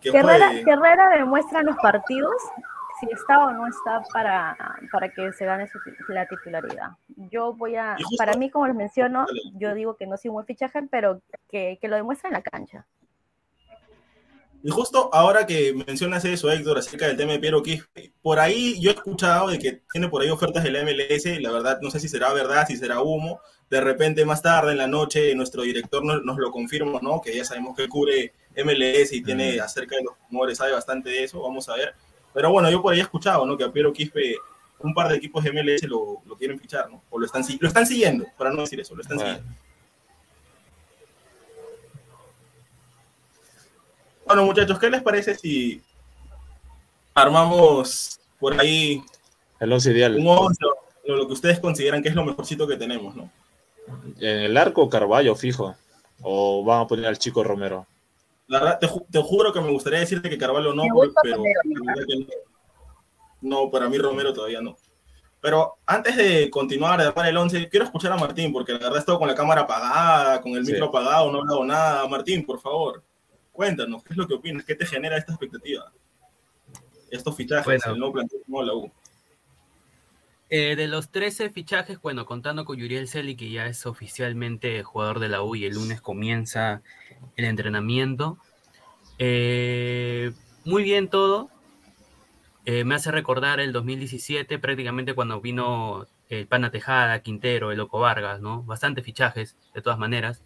[0.00, 0.70] Que juegue, que juegue.
[0.70, 2.34] Herrera demuestra en los partidos
[3.00, 4.56] si está o no está para,
[4.92, 6.90] para que se gane su, la titularidad.
[7.30, 10.34] Yo voy a, justo- para mí, como les menciono, yo digo que no soy un
[10.34, 12.86] buen fichaje, pero que, que lo demuestra en la cancha.
[14.64, 18.80] Y justo ahora que mencionas eso, Héctor, acerca del tema de Piero Quispe, por ahí
[18.80, 21.98] yo he escuchado de que tiene por ahí ofertas del MLS, la verdad no sé
[21.98, 26.04] si será verdad, si será humo, de repente más tarde en la noche nuestro director
[26.04, 27.20] nos, nos lo confirma, ¿no?
[27.20, 28.32] Que ya sabemos que cubre
[28.64, 31.94] MLS y tiene acerca de los rumores, sabe bastante de eso, vamos a ver.
[32.32, 33.56] Pero bueno, yo por ahí he escuchado, ¿no?
[33.56, 34.36] Que a Piero Quispe
[34.78, 37.02] un par de equipos de MLS lo, lo quieren fichar, ¿no?
[37.10, 39.32] O lo están, lo están siguiendo, para no decir eso, lo están Bueno.
[39.34, 39.56] siguiendo.
[44.32, 45.82] Bueno, muchachos, ¿qué les parece si
[47.14, 49.02] armamos por ahí
[49.60, 50.16] El once ideal.
[50.16, 53.28] un 11 o lo que ustedes consideran que es lo mejorcito que tenemos, ¿no?
[54.18, 55.74] En el arco, Carballo, fijo.
[56.22, 57.86] O van a poner al chico Romero.
[58.46, 60.84] La verdad, te, ju- te juro que me gustaría decirte que Carvalho no,
[61.22, 62.26] pero Romero, la verdad que no.
[63.64, 64.78] No, para mí Romero todavía no.
[65.42, 68.96] Pero antes de continuar de armar el 11, quiero escuchar a Martín, porque la verdad
[68.96, 70.72] he estado con la cámara apagada, con el Sí.
[70.72, 72.08] micro apagado, no he hablado nada.
[72.08, 73.02] Martín, por favor,
[73.52, 74.64] cuéntanos, ¿qué es lo que opinas?
[74.64, 75.92] ¿Qué te genera esta expectativa?
[77.10, 77.92] Estos fichajes, Bueno.
[77.92, 78.90] el nuevo plantel de la U.
[80.48, 85.18] Eh, de los 13 fichajes, bueno, contando con Yuriel Celi, que ya es oficialmente jugador
[85.18, 86.82] de la U y el lunes comienza
[87.36, 88.38] el entrenamiento.
[89.18, 90.32] Eh,
[90.64, 91.48] muy bien todo.
[92.64, 97.98] Eh, me hace recordar el 2017, prácticamente cuando vino el Pana Tejada, Quintero, el Loco
[98.00, 98.62] Vargas, ¿no?
[98.62, 100.42] Bastantes fichajes, de todas maneras.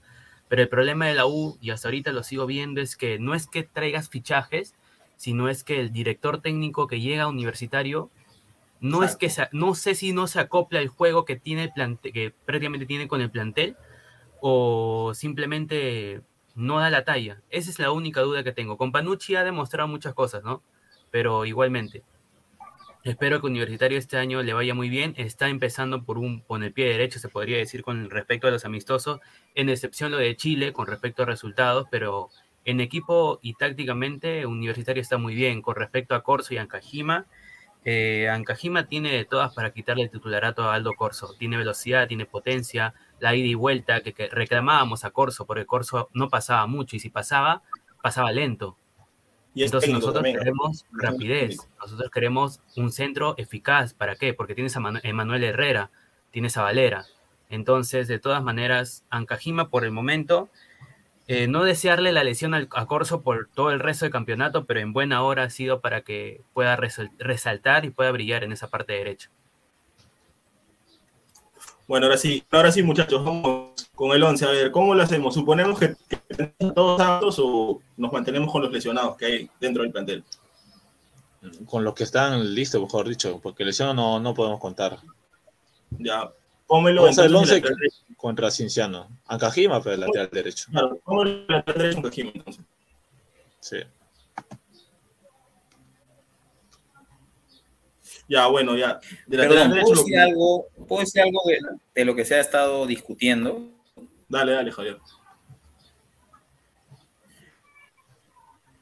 [0.49, 3.35] Pero el problema de la U, y hasta ahorita lo sigo viendo, es que no
[3.35, 4.75] es que traigas fichajes,
[5.17, 8.11] sino es que el director técnico que llega a universitario
[8.81, 11.73] no es que se- no sé si no se acopla el juego que tiene el
[11.73, 13.77] plante- que prácticamente tiene con el plantel
[14.41, 16.21] o simplemente
[16.55, 17.41] no da la talla.
[17.51, 18.77] Esa es la única duda que tengo.
[18.77, 20.63] Con Panucci ha demostrado muchas cosas, ¿no?
[21.11, 22.03] Pero igualmente.
[23.07, 25.15] Espero que Universitario este año le vaya muy bien.
[25.17, 28.65] Está empezando por un con el pie derecho, se podría decir, con respecto a los
[28.65, 29.21] amistosos,
[29.55, 32.31] en excepción lo de Chile con respecto a resultados, pero
[32.65, 35.63] en equipo y tácticamente Universitario está muy bien.
[35.63, 37.27] Con respecto a Corso y Ancajima,
[37.85, 41.33] eh, Ancajima tiene de todas para quitarle el titularato a Aldo Corso.
[41.39, 46.09] Tiene velocidad, tiene potencia, la ida y vuelta que, que reclamábamos a Corso, porque Corso
[46.13, 47.63] no pasaba mucho y si pasaba,
[48.03, 48.77] pasaba lento.
[49.57, 50.39] Y es Entonces nosotros también.
[50.39, 53.95] queremos rapidez, nosotros queremos un centro eficaz.
[53.95, 54.35] ¿Para qué?
[54.35, 55.91] Porque tienes a Manu- Emanuel Herrera,
[56.31, 57.07] tienes a Valera.
[57.49, 60.51] Entonces, de todas maneras, Ancajima por el momento,
[61.27, 64.81] eh, no desearle la lesión al- a Corso por todo el resto del campeonato, pero
[64.81, 68.69] en buena hora ha sido para que pueda resal- resaltar y pueda brillar en esa
[68.69, 69.31] parte derecha.
[71.89, 73.66] Bueno, ahora sí, ahora sí, muchachos, vamos
[73.97, 74.45] con el 11.
[74.45, 75.35] A ver, ¿cómo lo hacemos?
[75.35, 79.83] ¿Suponemos que, que tenemos todos aptos o nos mantenemos con los lesionados que hay dentro
[79.83, 80.23] del plantel?
[81.67, 84.99] Con los que están listos, mejor dicho, porque lesiones no, no podemos contar.
[85.99, 86.31] Ya,
[86.67, 88.03] Pómelo a ver el entonces 11 en lateral derecho.
[88.17, 89.09] contra Cinciano.
[89.27, 90.67] Ancajima, pero el lateral derecho.
[90.71, 92.65] Claro, pómelo en lateral derecho en Cajima, entonces.
[93.61, 93.77] Sí.
[98.29, 98.99] Ya, bueno, ya.
[99.29, 101.59] De lateral Perdón, ¿puedo decir algo, ¿puedo decir algo de,
[101.95, 103.76] de lo que se ha estado discutiendo?
[104.29, 105.01] Dale, dale, Javier.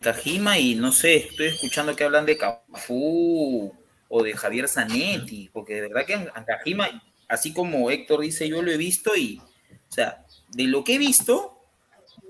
[0.01, 3.73] Tajima y no sé, estoy escuchando que hablan de Cafú
[4.09, 8.71] o de Javier Zanetti, porque de verdad que Tajima, así como Héctor dice, yo lo
[8.71, 11.59] he visto y, o sea, de lo que he visto,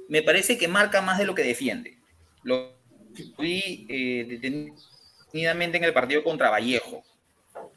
[0.08, 1.98] me parece que marca más de lo que defiende.
[2.44, 2.76] Lo
[3.38, 7.02] vi eh, detenidamente en el partido contra Vallejo.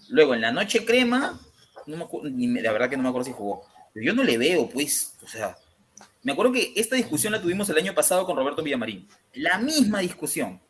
[0.10, 1.40] Luego, en la noche crema,
[1.88, 3.64] no me- la verdad que no me acuerdo si jugó.
[3.98, 5.58] Pero yo no le veo, pues, o sea,
[6.22, 9.08] me acuerdo que esta discusión la tuvimos el año pasado con Roberto Villamarín.
[9.34, 10.62] La misma discusión.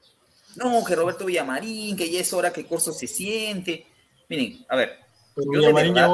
[0.55, 3.85] No, que Roberto Villamarín, que ya es hora que Corso se siente.
[4.29, 4.99] Miren, a ver,
[5.35, 6.07] Pero yo, verdad,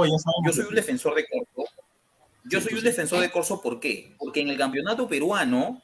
[0.44, 1.70] yo soy un defensor de Corso.
[2.46, 4.16] Yo soy un defensor de Corso, ¿por qué?
[4.18, 5.84] Porque en el campeonato peruano,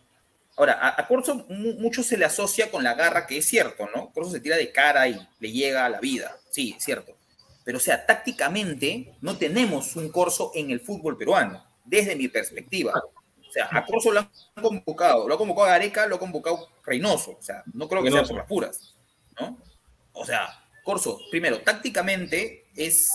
[0.57, 3.87] ahora, a, a Corso mu- mucho se le asocia con la garra, que es cierto,
[3.95, 4.09] ¿no?
[4.11, 7.15] Corso se tira de cara y le llega a la vida, sí, es cierto.
[7.69, 12.93] Pero, o sea, tácticamente no tenemos un Corso en el fútbol peruano, desde mi perspectiva.
[13.47, 14.29] O sea, a Corso lo han
[14.60, 17.38] convocado, lo ha convocado Gareca, lo ha convocado Reynoso.
[17.38, 18.34] O sea, no creo que sea Reynoso.
[18.34, 18.95] por las puras,
[19.39, 19.55] ¿no?
[20.13, 20.49] O sea,
[20.84, 23.12] Corso, primero, tácticamente es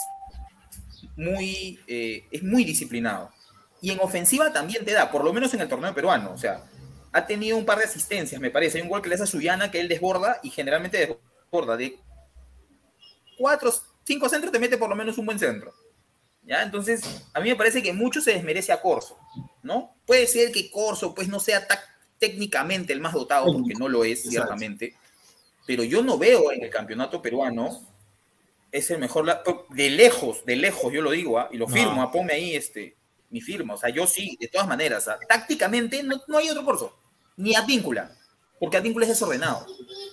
[1.16, 3.32] muy, eh, es muy disciplinado.
[3.80, 6.30] Y en ofensiva también te da, por lo menos en el torneo peruano.
[6.30, 6.62] O sea,
[7.10, 8.78] ha tenido un par de asistencias, me parece.
[8.78, 11.18] Hay un gol que le hace a Suyana que él desborda y generalmente
[11.50, 11.76] desborda.
[11.76, 11.98] De
[13.36, 13.72] cuatro,
[14.04, 15.72] cinco centros te mete por lo menos un buen centro.
[16.46, 16.62] ¿Ya?
[16.62, 17.00] Entonces,
[17.32, 19.16] a mí me parece que mucho se desmerece a Corso,
[19.62, 19.94] ¿no?
[20.06, 21.66] Puede ser que Corso, pues, no sea
[22.18, 24.30] técnicamente el más dotado, porque no lo es, Exacto.
[24.30, 24.94] ciertamente.
[25.66, 27.80] Pero yo no veo en el campeonato peruano
[28.70, 29.24] es el mejor,
[29.70, 31.48] de lejos, de lejos, yo lo digo, ¿ah?
[31.52, 31.72] y lo No.
[31.74, 32.94] firmo, ah, ponme ahí este,
[33.30, 35.18] mi firma, o sea, yo sí, de todas maneras, ¿ah?
[35.28, 36.94] tácticamente no, no hay otro corso,
[37.36, 38.10] ni Advíncula,
[38.58, 39.64] porque Advíncula es desordenado.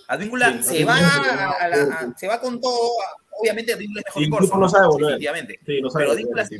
[0.08, 4.00] Advíncula Sí, se, va a- a la- a- se va con todo, a- obviamente Advíncula
[4.00, 5.06] es mejor Y que Corso, no sabe volver.
[5.06, 5.60] definitivamente.
[5.66, 6.58] Sí, no sabe Pero Advíncula se,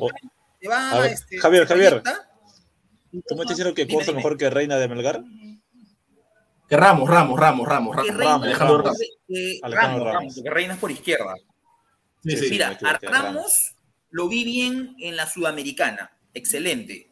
[0.68, 2.02] va, A ver, este, Javier, Javier.
[2.02, 5.22] ¿Tú me estás diciendo que Corso es mejor que Reina de Melgar?
[6.68, 8.46] Que Ramos, Ramos, Ramos, Ramos, Que Ramos.
[8.46, 8.98] Alejandro que- Ramos.
[9.28, 10.14] que Ramos, Ramos.
[10.14, 11.34] Ramos, porque Reina es por izquierda.
[12.24, 12.46] Sí, sí.
[12.50, 13.74] Mira, a Ramos
[14.10, 17.10] lo vi bien en la Sudamericana, excelente.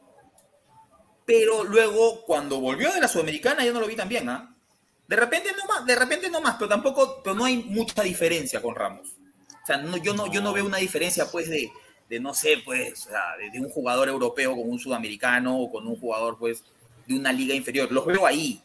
[1.26, 4.56] Pero luego, cuando volvió de la Sudamericana, yo no lo vi tan bien, ¿ah?
[5.06, 8.62] De repente no más, de repente no más, pero tampoco, pero no hay mucha diferencia
[8.62, 9.16] con Ramos.
[9.74, 11.70] Sea, no, yo, no, yo no veo una diferencia, pues, de,
[12.08, 15.70] de no sé, pues, o sea, de, de un jugador europeo con un sudamericano o
[15.70, 16.64] con un jugador, pues,
[17.06, 17.90] de una liga inferior.
[17.92, 18.60] Los veo ahí.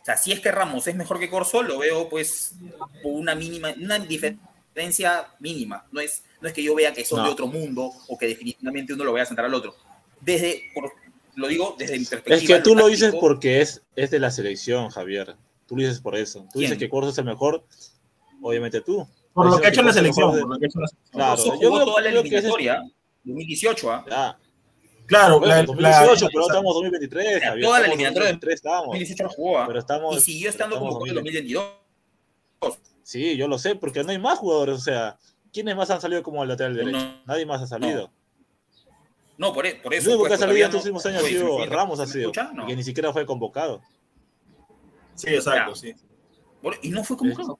[0.00, 2.54] O sea, si es que Ramos es mejor que Corso, lo veo, pues,
[3.02, 5.84] por una mínima, una diferencia mínima.
[5.92, 7.24] No es, no es que yo vea que son No.
[7.26, 9.74] de otro mundo o que definitivamente uno lo vaya a sentar al otro.
[10.20, 10.92] Desde, por-
[11.34, 12.36] lo digo desde mi perspectiva.
[12.36, 15.36] Es que tú lo dices porque es, es de la selección, Javier.
[15.66, 16.40] Tú lo dices por eso.
[16.52, 16.70] Tú ¿Quién?
[16.70, 17.62] dices que Corso es el mejor,
[18.40, 19.06] obviamente tú.
[19.36, 20.38] Por lo que ha hecho en la selección.
[20.38, 20.70] en.
[21.12, 22.82] Claro, yo jugó creo- toda la eliminatoria,
[23.22, 24.38] 2018, ¿ah?
[25.06, 27.38] Claro, Bueno, la- 2018, la- pero ahora estamos en 2023.
[27.38, 28.86] sea, Javier, toda la en eliminatoria de 2023 estamos.
[28.86, 29.64] 2018 lo jugó, ¿ah?
[29.66, 31.42] Pero estamos, y siguió estando como en 2020.
[31.42, 32.78] 2022.
[33.02, 34.76] Sí, yo lo sé, porque no hay más jugadores.
[34.76, 35.16] O sea,
[35.52, 36.96] ¿quiénes más han salido como al lateral derecho?
[36.98, 37.14] No.
[37.26, 38.10] Nadie más ha salido.
[39.38, 40.08] No, por, e- por El eso.
[40.08, 42.06] único pues, que ha salido todavía estos no- últimos años ha sido ¿me- Ramos, ha
[42.06, 42.32] sido.
[42.54, 42.64] No.
[42.64, 43.82] y Que ni siquiera fue convocado.
[45.14, 45.94] Sí, exacto, sí.
[46.82, 47.58] Y no fue convocado.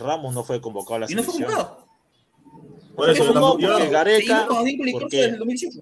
[0.00, 1.58] Ramos no fue convocado a la Y no fue selección.
[1.64, 1.86] convocado.
[2.96, 5.80] Por eso no, porque Gareca, Seguimos con Advíncula y Corso porque- desde el 2018.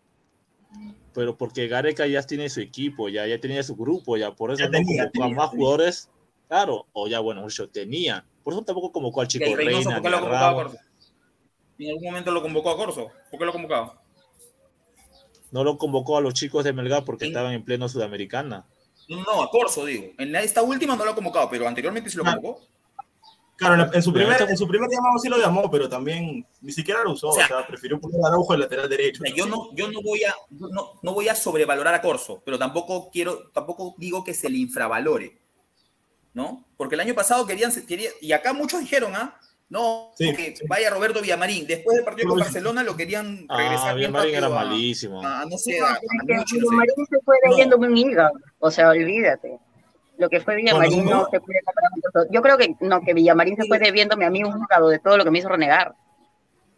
[1.14, 4.60] pero porque Gareca ya tiene su equipo, ya, ya tenía su grupo, ya por eso
[4.60, 5.62] Ya no tenía, convocó a más tenía.
[5.64, 6.10] jugadores.
[6.48, 8.24] Claro, o ya bueno, mucho tenía.
[8.44, 10.62] Por eso tampoco convocó al chico el Reynoso, Reina, ¿por qué lo convocado a.
[10.62, 10.78] Corso?
[11.78, 13.10] En algún momento lo convocó a Corso.
[13.30, 13.94] ¿Por qué lo ha convocado?
[15.50, 18.66] No lo convocó a los chicos de Melgar porque En- estaban en pleno Sudamericana.
[19.08, 20.12] No, no, a Corso, digo.
[20.18, 22.34] En esta última no lo ha convocado, pero anteriormente sí lo Ah.
[22.34, 22.60] convocó.
[23.58, 27.02] Claro, en su, primer, en su primer llamado sí lo llamó, pero también ni siquiera
[27.02, 27.26] lo usó.
[27.26, 29.22] O O sea, sea, prefirió poner a Araujo el lateral derecho.
[29.22, 32.40] O sea, yo no, yo no voy a, no, no voy a sobrevalorar a Corso,
[32.44, 35.38] pero tampoco quiero, tampoco digo que se le infravalore,
[36.34, 36.66] ¿no?
[36.76, 39.36] Porque el año pasado querían, quería, y acá muchos dijeron, ah,
[39.70, 40.64] no, Sí, que sí.
[40.66, 41.66] vaya Roberto Villamarín.
[41.66, 42.38] Después del partido con.
[42.38, 45.20] Barcelona lo querían Ah, regresar bien Villamarín era a- malísimo.
[45.20, 45.98] a, no sé, a.
[46.00, 47.50] Villamarín se fue No.
[47.50, 48.30] leyendo un hígado.
[48.60, 49.58] O sea, olvídate.
[50.18, 52.26] Lo que fue Villamarín no se puede comparar con.
[52.30, 55.16] Yo creo que no, que Villamarín se fue debiéndome a mí un hígado de todo
[55.16, 55.94] lo que me hizo renegar.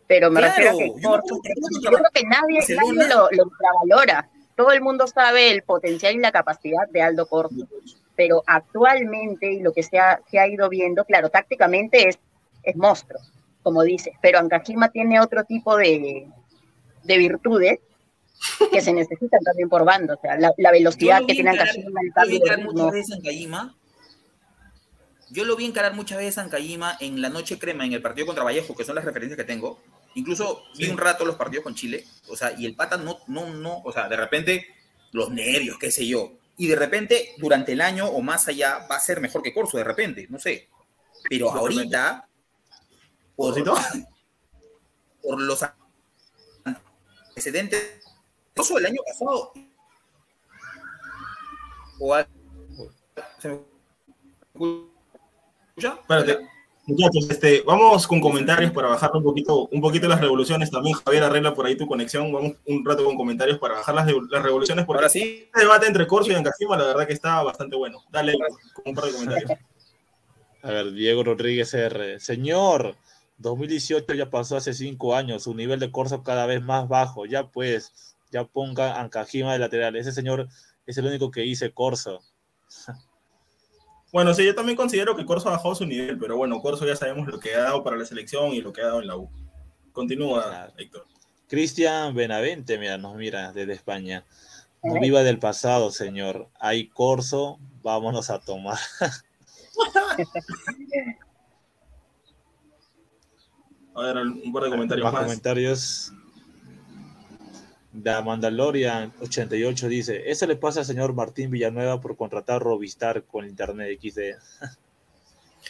[0.07, 2.61] Pero me Claro, refiero a que yo que yo creo que nadie,
[3.09, 4.29] lo, lo infravalora.
[4.57, 7.66] Todo el mundo sabe el potencial y la capacidad de Aldo Corso.
[8.14, 12.18] Pero actualmente, y lo que se ha, se ha ido viendo, claro, tácticamente es,
[12.62, 13.20] es monstruo,
[13.62, 14.12] como dices.
[14.20, 16.29] Pero Ancajima tiene otro tipo de,
[17.05, 17.79] de virtudes
[18.72, 22.12] que se necesitan también por bando, o sea, la, la velocidad que tiene Ankajima, el
[22.12, 22.72] cambio de ritmo.
[22.72, 23.76] muchas veces Ankajima.
[25.33, 26.44] Yo lo vi encarar muchas veces
[27.00, 29.81] en la noche crema, en el partido contra Vallejo, que son las referencias que tengo.
[30.14, 33.48] Incluso vi un rato los partidos con Chile, o sea, y el pata no, no,
[33.48, 34.66] no, o sea, de repente
[35.12, 36.33] los nervios, qué sé yo.
[36.57, 39.79] Y de repente, durante el año o más allá, va a ser mejor que Corso,
[39.79, 40.68] de repente, no sé.
[41.29, 42.29] Pero ahorita,
[43.37, 43.55] por,
[45.22, 45.64] por los
[46.64, 47.99] antecedentes,
[48.60, 49.52] Corso del año pasado,
[51.98, 52.26] o a-
[53.38, 53.58] ¿se me
[54.54, 55.94] escucha?
[56.00, 56.46] Espérate.
[56.86, 60.70] Muchachos, este, vamos con comentarios para bajar un poquito, un poquito las revoluciones.
[60.70, 62.30] También Javier arregla por ahí tu conexión.
[62.32, 64.84] Vamos un rato con comentarios para bajar las, las revoluciones.
[64.84, 65.44] Porque Ahora sí.
[65.46, 68.02] este debate entre Corso y Ancajima, la verdad que está bastante bueno.
[68.10, 68.34] Dale
[68.74, 69.50] con un par de comentarios.
[70.62, 72.20] A ver, Diego Rodríguez R.
[72.20, 72.94] Señor,
[73.38, 77.24] 2018 ya pasó hace cinco años, su nivel de corso cada vez más bajo.
[77.24, 79.96] Ya pues, ya ponga Ancajima de lateral.
[79.96, 80.48] Ese señor
[80.86, 82.20] es el único que dice corso.
[84.12, 86.96] Bueno, sí, yo también considero que Corso ha bajado su nivel, pero bueno, Corso ya
[86.96, 89.16] sabemos lo que ha dado para la selección y lo que ha dado en la
[89.16, 89.30] U.
[89.92, 91.06] Continúa, Héctor.
[91.46, 94.24] Cristian Benavente, mira, nos mira desde España.
[94.82, 96.48] No viva del pasado, señor.
[96.58, 98.78] Hay corso, vámonos a tomar.
[103.94, 105.22] A ver, un par de comentarios Más más.
[105.24, 106.12] comentarios.
[107.92, 113.44] Da Mandalorian 88 dice: Eso le pasa al señor Martín Villanueva por contratar Robistar con
[113.46, 114.18] Internet XD.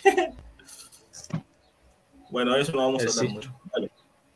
[2.30, 3.60] Bueno, eso no vamos a El, hablar sí- mucho.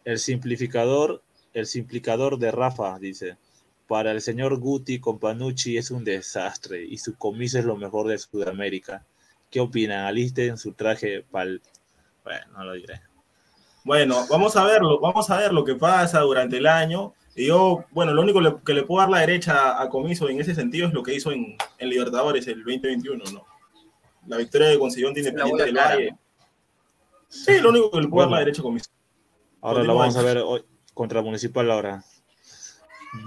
[0.05, 3.37] El simplificador, el simplificador de Rafa dice:
[3.87, 8.09] Para el señor Guti con Panucci es un desastre y su comiso es lo mejor
[8.09, 9.05] de Sudamérica.
[9.51, 10.07] ¿Qué opinan?
[10.07, 11.63] Alisten su traje pal.
[12.25, 13.01] Bueno, no lo diré.
[13.85, 17.15] Bueno, vamos a verlo, vamos a ver lo que pasa durante el año.
[17.37, 20.41] Y yo, bueno, lo único le- que le puedo dar la derecha a Comiso en
[20.41, 23.45] ese sentido es lo que hizo en, en Libertadores el 2021, ¿no?
[24.27, 26.17] La victoria que consiguió ante Independiente del Valle.
[27.29, 28.31] Sí, lo único que le puedo dar Bueno.
[28.37, 28.91] la derecha a Comiso.
[29.61, 30.63] Ahora lo vamos a ver hoy
[30.95, 32.05] contra Municipal ahora.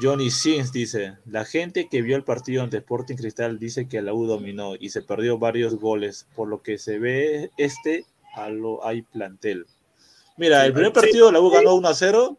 [0.02, 4.13] Johnny Sins dice, la gente que vio el partido ante Sporting Cristal dice que la
[4.13, 8.86] U dominó y se perdió varios goles, por lo que se ve este a lo
[8.86, 9.65] hay plantel.
[10.36, 12.38] Mira, el primer partido la U ganó 1 a 0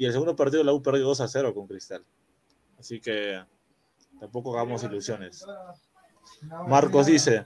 [0.00, 2.02] y el segundo partido la U perdió 2 a 0 con Cristal.
[2.78, 3.44] Así que
[4.18, 5.44] tampoco hagamos ilusiones.
[6.66, 7.44] Marcos dice,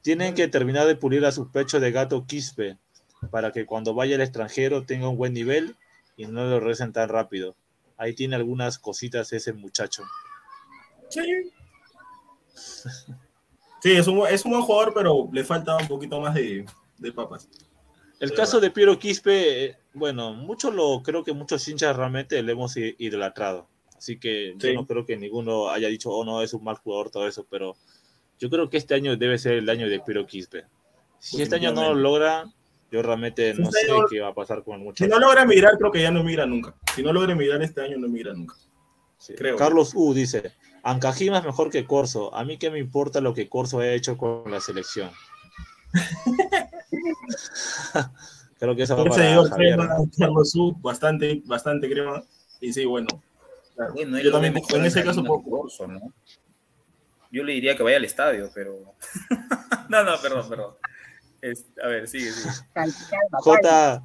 [0.00, 2.78] tienen que terminar de pulir a su pecho de gato Quispe
[3.30, 5.76] para que cuando vaya al extranjero tenga un buen nivel
[6.16, 7.56] y no lo recen tan rápido.
[7.98, 10.02] Ahí tiene algunas cositas ese muchacho.
[11.10, 11.20] Sí.
[13.82, 16.64] Sí, es un, es un buen jugador, pero le falta un poquito más de,
[16.96, 17.50] de papas.
[18.22, 22.76] El caso de Piero Quispe, bueno, mucho lo creo que muchos hinchas realmente le hemos
[22.76, 23.68] idolatrado.
[23.96, 24.68] Así que Sí.
[24.68, 27.46] yo no creo que ninguno haya dicho, oh no, es un mal jugador, todo eso,
[27.50, 27.76] pero
[28.38, 30.64] yo creo que este año debe ser el año de Piero Quispe.
[31.18, 32.44] Si este año no lo logra,
[32.90, 35.42] yo realmente no este sé año- qué va a pasar con el Si no logra
[35.42, 36.74] emigrar, creo que ya no emigra nunca.
[36.94, 38.54] Si no logra emigrar este año, no emigra nunca.
[39.18, 39.34] Sí.
[39.34, 39.56] creo.
[39.56, 40.52] Carlos U dice,
[40.82, 42.34] Ancajima es mejor que Corso.
[42.34, 45.10] A mí qué me importa lo que Corso haya hecho con la selección.
[48.58, 49.76] Creo que va Un para Javier.
[50.18, 52.22] Carlos U, bastante, bastante crema.
[52.60, 53.08] Y sí, bueno.
[53.74, 53.92] claro.
[53.94, 55.62] Bueno, Yo también, mejor en ese caso, poco.
[55.62, 56.00] Corso, ¿no?
[57.32, 58.94] Yo le diría que vaya al estadio, pero.
[59.88, 60.74] no, no, perdón, perdón.
[61.40, 62.52] Es- a ver, sigue, sigue.
[63.32, 64.04] J,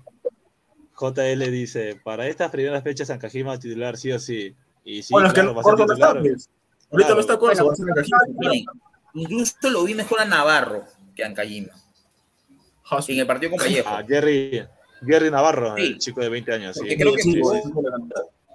[0.96, 4.56] JL dice, para estas primeras fechas Ancajima titular sí o sí.
[4.84, 6.18] Y sí, bueno, es claro, que va a ser titular.
[6.18, 6.48] Ahorita
[6.90, 7.14] Claro.
[7.16, 8.64] no está Corso, Bueno, va a ser
[9.14, 10.86] incluso lo vi mejor a Navarro
[11.18, 11.74] que a Ancajima.
[12.84, 13.12] Jasu.
[13.12, 13.90] En el partido con Vallejo.
[13.90, 14.64] A Jerry,
[15.06, 15.84] Jerry Navarro, Sí.
[15.84, 16.76] el chico de 20 años.
[16.78, 17.54] Sí, creo que sí, jugó-.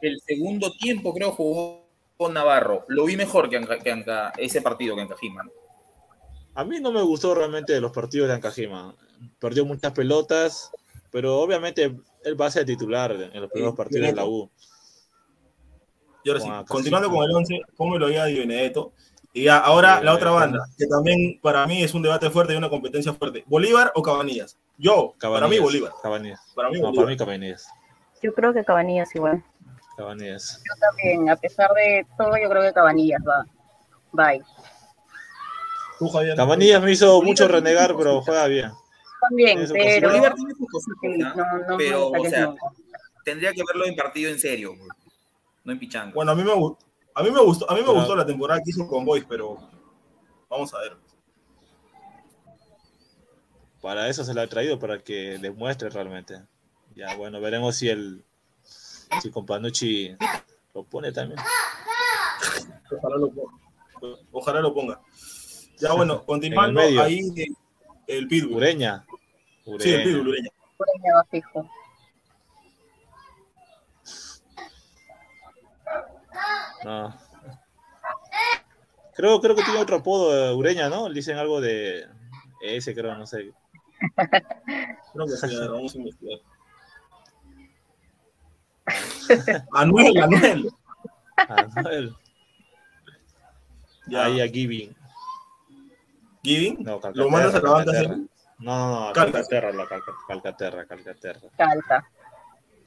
[0.00, 1.86] El segundo tiempo, creo, jugó
[2.16, 2.84] con Navarro.
[2.88, 5.44] Lo vi mejor que, Anca- que Anca- ese partido que Ancajima.
[6.54, 8.94] A mí no me gustó realmente los partidos de Ancajima.
[9.38, 10.70] Perdió muchas pelotas,
[11.10, 11.94] pero obviamente
[12.24, 14.50] él va a ser titular en los primeros Sí, partidos de la U.
[16.24, 18.92] Y ahora sí, continuando con el 11, póngelo ya a Di Benedetto.
[19.34, 22.56] Y ya, ahora la otra banda, que también para mí es un debate fuerte y
[22.56, 23.44] una competencia fuerte.
[23.46, 24.58] ¿Bolívar o Cabanillas?
[24.76, 25.92] Yo, para mí Cabanillas, Bolívar.
[26.02, 26.40] Cabanillas.
[26.54, 27.04] Para mí No, Bolívar.
[27.04, 27.68] para mí Cabanillas.
[28.22, 29.42] Yo creo que Cabanillas igual.
[29.96, 30.62] Cabanillas.
[30.66, 33.46] Yo también, a pesar de todo, yo creo que Cabanillas va.
[34.12, 34.42] Bye.
[35.98, 36.36] Tú, Javier.
[36.36, 38.70] Cabanillas me hizo mucho renegar, pero juega bien.
[39.20, 40.08] También, Eso, pero.
[40.08, 41.58] Bolívar tiene sus cositas, Sí, ¿no?
[41.70, 42.56] no, pero, gusta o sea, no.
[43.24, 44.74] tendría que verlo en partido en serio,
[45.64, 46.12] no en pichanga.
[46.12, 46.84] Bueno, a mí me gustó.
[47.14, 49.24] A mí me gustó, a mí me Pero- gustó la temporada que hizo con Boys,
[49.28, 49.58] pero
[50.48, 50.96] vamos a ver.
[53.80, 56.40] Para eso se lo ha traído, para que demuestre realmente.
[56.94, 58.24] Ya, bueno, veremos si el,
[59.20, 60.16] Si con Panucci
[60.74, 61.40] lo pone también.
[62.90, 63.52] Ojalá lo ponga.
[64.30, 65.00] Ojalá lo ponga.
[65.78, 67.02] Ya bueno, continuando En el medio.
[67.02, 67.20] ahí
[68.06, 68.56] el Pitbull.
[68.56, 69.04] Ureña.
[69.80, 70.02] Sí, el.
[70.04, 70.50] Pitbull, Ureña.
[70.78, 71.68] Ureña va fijo.
[76.84, 77.14] No.
[79.14, 81.08] Creo, creo que tiene otro apodo, eh, Ureña, ¿no?
[81.08, 82.06] Le dicen algo de
[82.62, 83.52] ese, creo, no sé.
[85.12, 86.38] Creo que sí, vamos a investigar.
[89.74, 90.70] Anuel, Anuel.
[91.36, 92.16] Anuel.
[94.08, 94.24] Ya.
[94.24, 94.94] Ahí a Giving.
[96.42, 96.82] Giving.
[96.82, 98.16] No, Lo mandas a la Calcaterra.
[98.16, 98.26] No,
[98.58, 99.32] no, no, Calca.
[99.32, 102.08] Calcaterra, la Calca- Calcaterra, Calcaterra, Calca.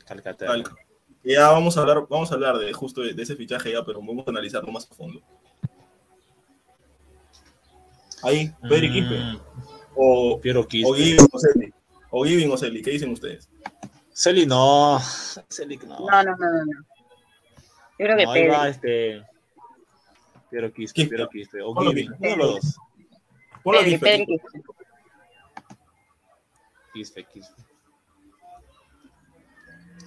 [0.05, 0.51] Calcaterra.
[0.53, 0.75] Calca.
[1.25, 3.99] Ya vamos a hablar, vamos a hablar de justo de, de ese fichaje ya, pero
[3.99, 5.21] vamos a analizarlo más a fondo.
[8.23, 9.19] Ahí, Pedri Quispe.
[9.19, 9.39] Mm,
[9.95, 10.89] O, Piero Quispe.
[10.89, 11.73] o Giving o Celi.
[12.11, 13.49] O Giving o Celi, ¿qué dicen ustedes?
[14.13, 14.99] Celi no.
[15.49, 15.99] Celi no.
[15.99, 16.65] No, no, no, no.
[16.65, 16.85] no.
[17.97, 18.71] Yo creo que No, ahí va Pedri.
[18.71, 19.23] este.
[20.49, 21.09] Piero Quispe, Quispe.
[21.15, 21.61] Piero Quispe.
[21.61, 22.77] O Ponlo Giving, uno de los dos.
[23.63, 24.05] Ponlo Pedri, Quispe.
[24.05, 24.59] Pedri, Quispe.
[26.93, 27.61] Quispe, Quispe.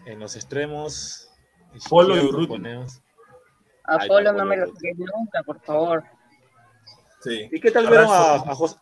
[0.07, 1.29] En los extremos.
[1.89, 2.47] Polo y Urruti.
[2.47, 3.01] ponemos-
[3.85, 6.05] A Polo no, me lo toques nunca, por favor.
[7.21, 7.49] Sí.
[7.53, 8.77] ¿Y qué tal vieron a, a José?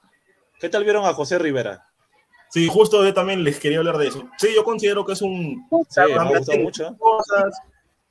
[0.61, 1.87] ¿Qué tal vieron a José Rivera?
[2.51, 4.25] Sí, justo yo también les quería hablar de eso.
[4.39, 6.25] Sí, yo considero que es un Sí, me ha
[6.59, 6.97] mucho.
[6.99, 7.59] cosas,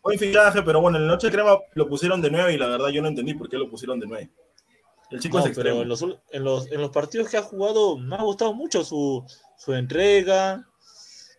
[0.04, 2.90] buen fichaje, pero bueno, en la noche crema lo pusieron de 9 y la verdad
[2.90, 4.30] yo no entendí por qué lo pusieron de 9.
[5.12, 5.78] El chico No, es extremo.
[5.78, 6.02] pero en los,
[6.32, 9.26] en, los, en los partidos que ha jugado me ha gustado mucho su,
[9.58, 10.68] su entrega,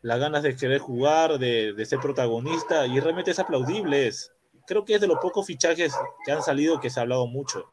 [0.07, 4.07] las ganas de querer jugar, de, de ser protagonista, y realmente es aplaudible.
[4.07, 4.33] Es.
[4.65, 5.93] Creo que es de los pocos fichajes
[6.25, 7.69] que han salido que se ha hablado mucho.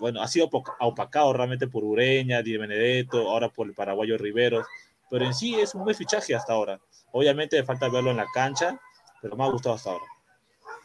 [0.00, 0.50] Bueno, ha sido
[0.80, 4.66] opacado realmente por Ureña, Di Benedetto, ahora por el paraguayo Riveros,
[5.08, 6.80] pero en sí es un buen fichaje hasta ahora.
[7.12, 8.80] Obviamente falta verlo en la cancha,
[9.20, 10.06] pero me ha gustado hasta ahora.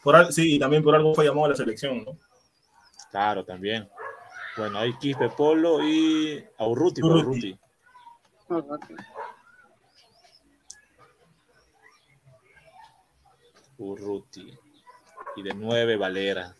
[0.04, 2.16] Por sí, y también por algo fue llamado a la selección, ¿no?
[3.10, 3.88] Claro, también.
[4.56, 7.00] Bueno, hay Quispe Polo y Aurruti.
[7.00, 7.58] por Urruti.
[13.78, 14.52] Urruti.
[15.36, 16.54] Y de 9, Valera.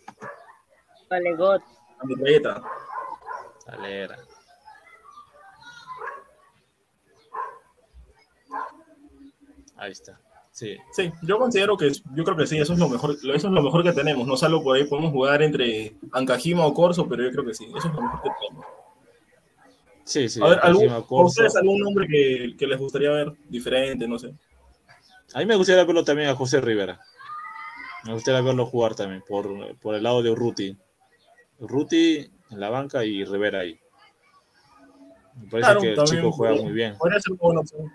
[1.11, 1.61] Vale, God.
[1.99, 2.63] La metralleta.
[3.67, 4.19] Valera.
[9.77, 10.21] Ahí está.
[10.51, 10.77] Sí.
[10.93, 13.63] Sí, yo considero que yo creo que sí, eso es lo mejor, eso es lo
[13.63, 14.27] mejor que tenemos.
[14.27, 17.67] No salvo por ahí podemos jugar entre Ancajima o Corso, pero yo creo que sí,
[17.67, 18.67] eso es lo mejor que tenemos.
[20.03, 20.41] Sí, sí.
[20.43, 21.05] a ver, ¿algún.
[21.09, 24.09] ¿ustedes algún nombre que, que les gustaría ver diferente?
[24.09, 24.35] No sé.
[25.35, 27.01] A mí me gustaría verlo también a José Rivera.
[28.05, 30.77] Me gustaría verlo jugar también por, por el lado de Urruti.
[31.59, 33.79] Urruti en la banca y Rivera ahí.
[35.37, 36.97] Me parece Claro, que el chico juega muy bien.
[36.97, 37.93] Podría ser una buena opción.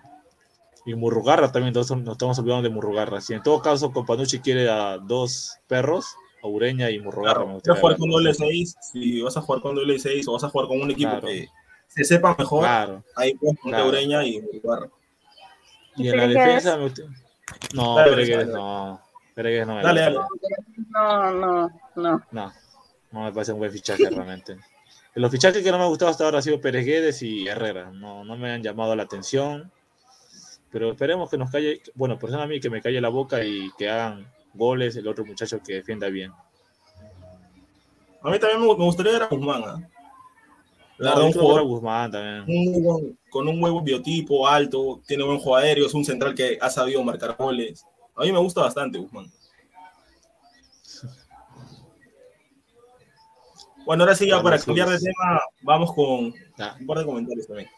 [0.85, 3.21] Y Murrugarra también, entonces nos estamos olvidando de Murrugarra.
[3.21, 6.05] Si en todo caso Companucci quiere a dos perros,
[6.43, 7.35] a Ureña y Murrugarra.
[7.35, 9.97] Claro, me vas a gustaría jugar con doble 6, si vas a jugar con doble
[9.97, 11.27] 6 o vas a jugar con un equipo Claro.
[11.27, 11.47] que
[11.87, 13.03] se sepa mejor, Claro.
[13.15, 13.89] ahí puedes poner Claro.
[13.89, 14.89] Ureña y Uruguarra.
[15.95, 17.03] Y en la defensa me gusta-
[17.73, 19.01] No, Dale, no.
[19.33, 20.19] Peregués no me Dale, dale.
[20.89, 22.21] No, no, no.
[22.31, 22.53] No,
[23.11, 24.57] no me parece un buen fichaje realmente.
[25.15, 27.91] Los fichajes que no me han gustado hasta ahora han sido Pérez Guedes y Herrera.
[27.91, 29.71] No, no me han llamado la atención.
[30.71, 33.69] Pero esperemos que nos calle, bueno, persona a mí que me calle la boca y
[33.77, 36.31] que hagan goles el otro muchacho que defienda bien.
[38.23, 39.63] A mí también me me gustaría ver a Guzmán.
[39.65, 39.89] ¿ah?
[40.97, 42.41] La No, yo jugador Guzmán también.
[42.47, 46.35] un muy buen- con un buen biotipo alto, tiene buen juego aéreo, es un central
[46.35, 47.85] que ha sabido marcar goles.
[48.15, 49.25] A mí me gusta bastante Guzmán.
[53.85, 56.05] Bueno, ahora sí, ya para cambiar de tema, vamos con
[56.79, 57.69] un par de comentarios también.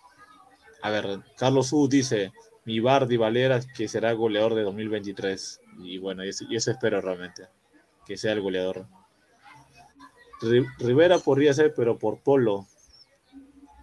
[0.84, 2.32] A ver, Carlos U dice,
[2.66, 5.62] mi Bardi Valera que será goleador de 2023.
[5.80, 7.48] Y bueno, y eso, y eso espero realmente,
[8.06, 8.86] que sea el goleador.
[10.42, 12.68] Ri- Rivera podría ser, pero por Polo.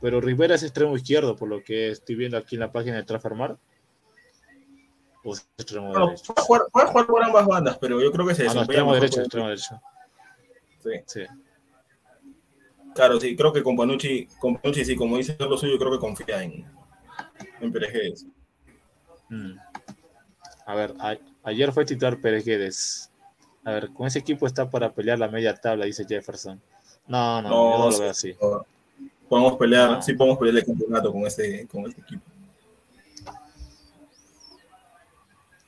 [0.02, 3.04] Pero Rivera es extremo izquierdo, por lo que estoy viendo aquí en la página de
[3.04, 3.56] Transfermar.
[5.24, 6.34] O es extremo Bueno, derecho.
[6.34, 8.92] puede jugar, puede jugar por ambas bandas, pero yo creo que se Ah, no, extremo
[8.94, 9.80] derecho, por- extremo derecho.
[10.82, 10.90] Sí.
[11.06, 11.20] Sí.
[12.96, 15.98] Claro, sí, creo que con Panucci, con Panucci, sí, como dice lo suyo, creo que
[15.98, 16.66] confía en,
[17.60, 18.26] en Pérez Guedes.
[19.30, 19.56] Mm.
[20.66, 23.10] A ver, a- ayer fue titular Pérez Guedes.
[23.64, 26.60] A ver, con ese equipo está para pelear la media tabla, dice Jefferson.
[27.06, 28.36] No, no, yo no lo veo así.
[29.32, 30.02] Podemos pelear, No.
[30.02, 32.22] sí podemos pelear el campeonato con este, con este equipo.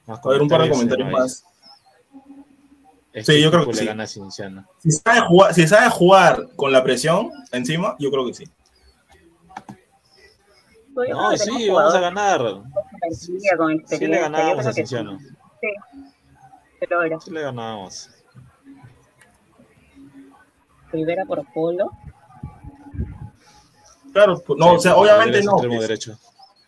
[0.06, 1.22] A ver, un par de comentarios no hay.
[1.22, 1.46] más.
[3.10, 3.86] Este Sí, yo creo que le sí.
[3.86, 4.66] gana a Cienciano.
[4.80, 8.44] Si sabe, jugar, si sabe jugar con la presión encima, yo creo que sí.
[10.92, 12.40] Pues No, sí, vamos a ganar.
[13.12, 14.74] Sí le creo a sí.
[14.74, 15.18] Cienciano.
[15.18, 15.68] Sí.
[16.80, 18.10] Pero ahora, Sí le ganamos.
[20.92, 21.92] Rivera por Polo.
[24.14, 25.52] Claro, pues, no, o sea, obviamente no.
[25.54, 26.16] extremo derecho.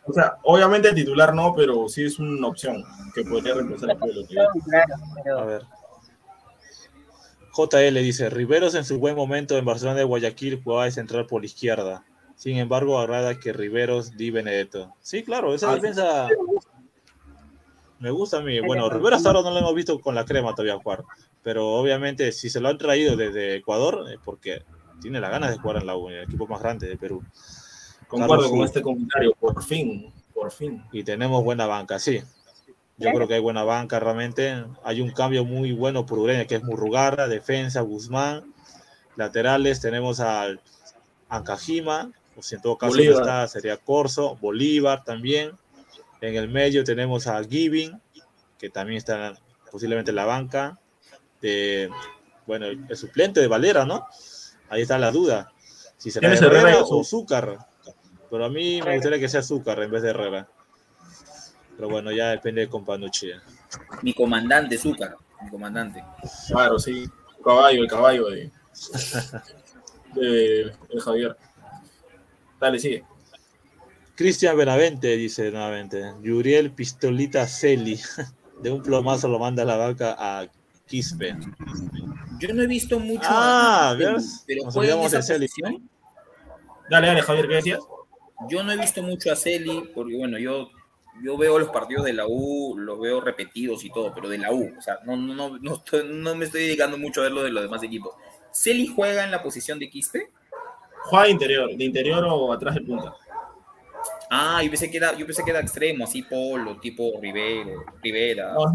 [0.05, 2.85] O sea, obviamente titular no, pero sí es una opción
[3.15, 4.23] que podría reemplazar a Pueblo.
[5.39, 5.63] A ver.
[7.53, 11.41] JL dice, Riveros en su buen momento en Barcelona de Guayaquil jugaba de central por
[11.43, 12.05] la izquierda.
[12.35, 14.93] Sin embargo, agrada que Riveros di Benedetto.
[15.01, 16.29] Sí, claro, esa Ah, defensa
[18.01, 18.59] me gusta a mí.
[18.61, 21.05] Bueno, Riveros hasta ahora no lo hemos visto con la crema todavía jugar.
[21.45, 24.63] Pero obviamente si se lo han traído desde Ecuador porque
[25.01, 27.23] tiene las ganas de jugar en la U, en el equipo más grande de Perú.
[28.09, 30.85] Concuerdo Carlos con este comentario, por fin, por fin.
[30.93, 32.23] y tenemos buena banca, sí.
[32.99, 34.65] Yo creo que hay buena banca realmente.
[34.83, 38.55] Hay un cambio muy bueno por Ureña, que es Murrugarra, defensa, Guzmán.
[39.17, 40.61] Laterales tenemos al
[41.29, 45.53] Ancajima, o si en todo caso no está, sería Corso, Bolívar también.
[46.23, 48.01] En el medio tenemos a Giving,
[48.59, 49.35] que también está
[49.71, 50.79] posiblemente en la banca.
[51.43, 51.91] De,
[52.47, 54.07] bueno, el suplente de Valera, ¿no?
[54.69, 55.53] Ahí está la duda.
[55.97, 57.45] Si será ¿Quién es Herrera Herrera o Azúcar?
[57.45, 57.67] Zúcar.
[58.31, 60.49] Pero a mí me gustaría que sea Zúcar en vez de Herrera.
[61.77, 63.31] Pero bueno, ya depende de Companucci.
[64.03, 65.17] Mi comandante, Zúcar.
[65.43, 66.03] Mi comandante.
[66.49, 67.09] Claro, sí.
[67.45, 68.51] Caballo, el caballo de,
[70.15, 71.37] de, de Javier.
[72.61, 73.05] Dale, sigue.
[74.17, 76.15] Cristian Benavente dice nuevamente.
[76.23, 78.01] Yuriel Pistolita Celi.
[78.63, 80.49] De un plomazo lo manda a la vaca a
[80.87, 81.37] Quispe.
[82.39, 83.27] Yo no he visto mucho.
[83.31, 84.45] Ah, a- ¿ves?
[84.47, 85.89] Pero Nos juega en de esa posición.
[86.91, 87.81] Dale, dale, Javier, ¿qué decías?
[88.49, 90.69] Yo no he visto mucho a Celi, porque bueno, yo,
[91.23, 94.53] yo veo los partidos de la U, los veo repetidos y todo, pero de la
[94.53, 97.43] U, o sea, no, no, no, no, no me estoy dedicando mucho a ver lo
[97.43, 98.15] de los demás equipos.
[98.53, 100.31] ¿Celi juega en la posición de Quispe?
[101.05, 103.15] Juega de interior, de interior o atrás del punta.
[104.31, 108.55] Ah, yo pensé que era, yo pensé que era extremo, así Polo, tipo Rivero, Rivera.
[108.55, 108.67] No,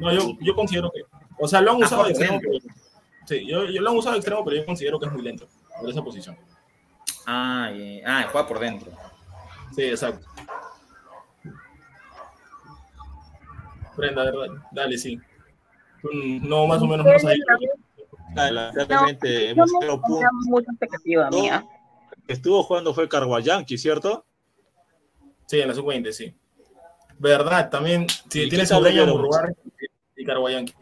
[0.00, 1.02] no, yo, yo considero que.
[1.38, 2.52] O sea, lo han Ah, usado de extremo, pero.
[3.26, 5.48] Sí, yo, yo lo han usado de extremo, pero yo considero que es muy lento
[5.80, 6.36] por esa posición.
[7.26, 8.90] Ah, eh, ah, juega por dentro.
[9.74, 10.26] Sí, exacto.
[13.96, 15.20] Brenda, dale, dale, sí.
[16.42, 17.38] No, más o menos no sabes.
[18.34, 20.46] Lamentablemente Yo hemos no tenido tenía puntos.
[20.46, 21.66] mucha expectativa mía.
[22.26, 24.24] que estuvo jugando fue Carguayanqui, ¿cierto?
[25.46, 26.34] Sí, en la sub-20, sí.
[27.18, 28.06] Verdad, también.
[28.30, 29.10] Sí, ¿Y tienes a vieron?
[29.10, 29.54] Murrugar
[30.16, 30.74] y Carguayanqui.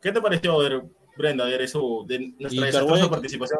[0.00, 0.82] ¿Qué te pareció, ver,
[1.16, 3.58] Brenda, ver eso de nuestra desastrosa participación?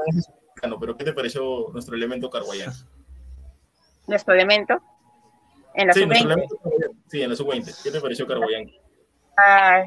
[0.80, 2.78] Pero ¿qué te pareció nuestro elemento Carguayanqui?
[4.06, 4.80] Nuestro elemento.
[5.74, 6.32] En la Sí, nuestro sub-20.
[6.32, 7.00] elemento Carguayanqui.
[7.08, 7.74] Sí, en la sub-20.
[7.82, 8.78] ¿Qué te pareció Carguayanqui?
[9.36, 9.84] Ah,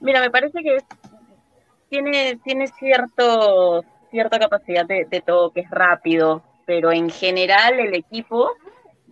[0.00, 0.78] mira, me parece que
[1.88, 8.50] tiene, tiene cierto, cierta capacidad de, de toque, es rápido, pero en general el equipo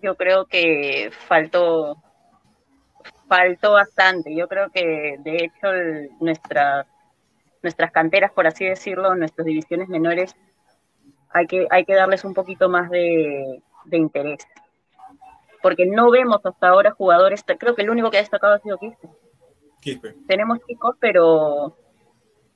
[0.03, 1.97] yo creo que faltó,
[3.29, 4.35] faltó bastante.
[4.37, 6.87] Yo creo que de hecho el- nuestra-
[7.67, 10.37] nuestras canteras, por así decirlo, nuestras divisiones menores,
[11.31, 14.47] hay que, hay que darles un poquito más de, de interés.
[15.63, 18.79] Porque no vemos hasta ahora jugadores, creo que el único que ha destacado ha sido
[18.79, 19.09] Quispe
[19.81, 20.15] Quispe.
[20.29, 21.77] tenemos chicos, pero,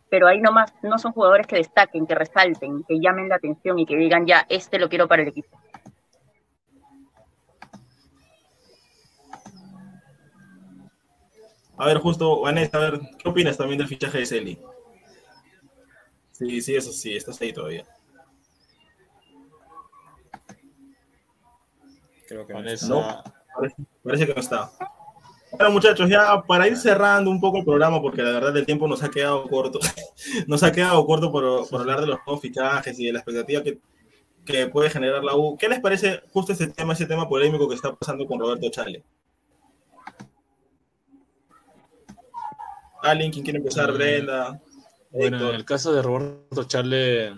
[0.08, 3.86] pero ahí nomás no son jugadores que destaquen, que resalten, que llamen la atención y
[3.86, 5.58] que digan, ya, este lo quiero para el equipo.
[11.76, 14.58] A ver, justo, Vanessa, a ver, ¿qué opinas también del fichaje de Celi?
[16.41, 17.84] Sí, sí, eso sí, estás ahí todavía.
[22.26, 22.55] Creo que.
[22.55, 23.22] No.
[23.55, 24.72] Parece, parece que no está.
[25.53, 28.88] Bueno, muchachos, ya para ir cerrando un poco el programa, porque la verdad el tiempo
[28.88, 29.80] nos ha quedado corto,
[30.47, 33.62] nos ha quedado corto por, por hablar de los nuevos fichajes y de la expectativa
[33.62, 33.78] que,
[34.47, 35.59] que puede generar la U.
[35.59, 39.05] ¿Qué les parece justo ese tema, ese tema polémico que está pasando con Roberto Chale?
[43.03, 43.93] ¿Alguien quien quiere empezar?
[43.93, 43.95] Mm.
[43.95, 44.62] Brenda.
[45.11, 47.34] Bueno, en el caso de Roberto Charle,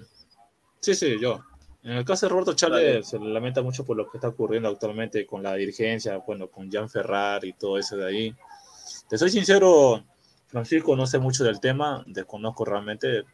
[0.80, 1.40] sí, sí, yo.
[1.82, 4.68] En el caso de Roberto Charle se le lamenta mucho por lo que está ocurriendo
[4.68, 8.36] actualmente con la dirigencia, bueno, con Jan Ferrar y todo eso de ahí.
[9.08, 10.04] Te soy sincero,
[10.46, 13.24] Francisco, no sé mucho del tema, desconozco realmente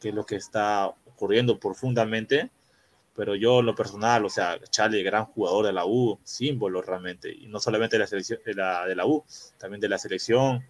[0.00, 2.50] qué es lo que está ocurriendo profundamente,
[3.14, 7.30] pero yo en lo personal, o sea, Charle, gran jugador de la U, símbolo realmente,
[7.30, 9.24] y no solamente de la selección de la, de la U,
[9.58, 10.64] también de la selección,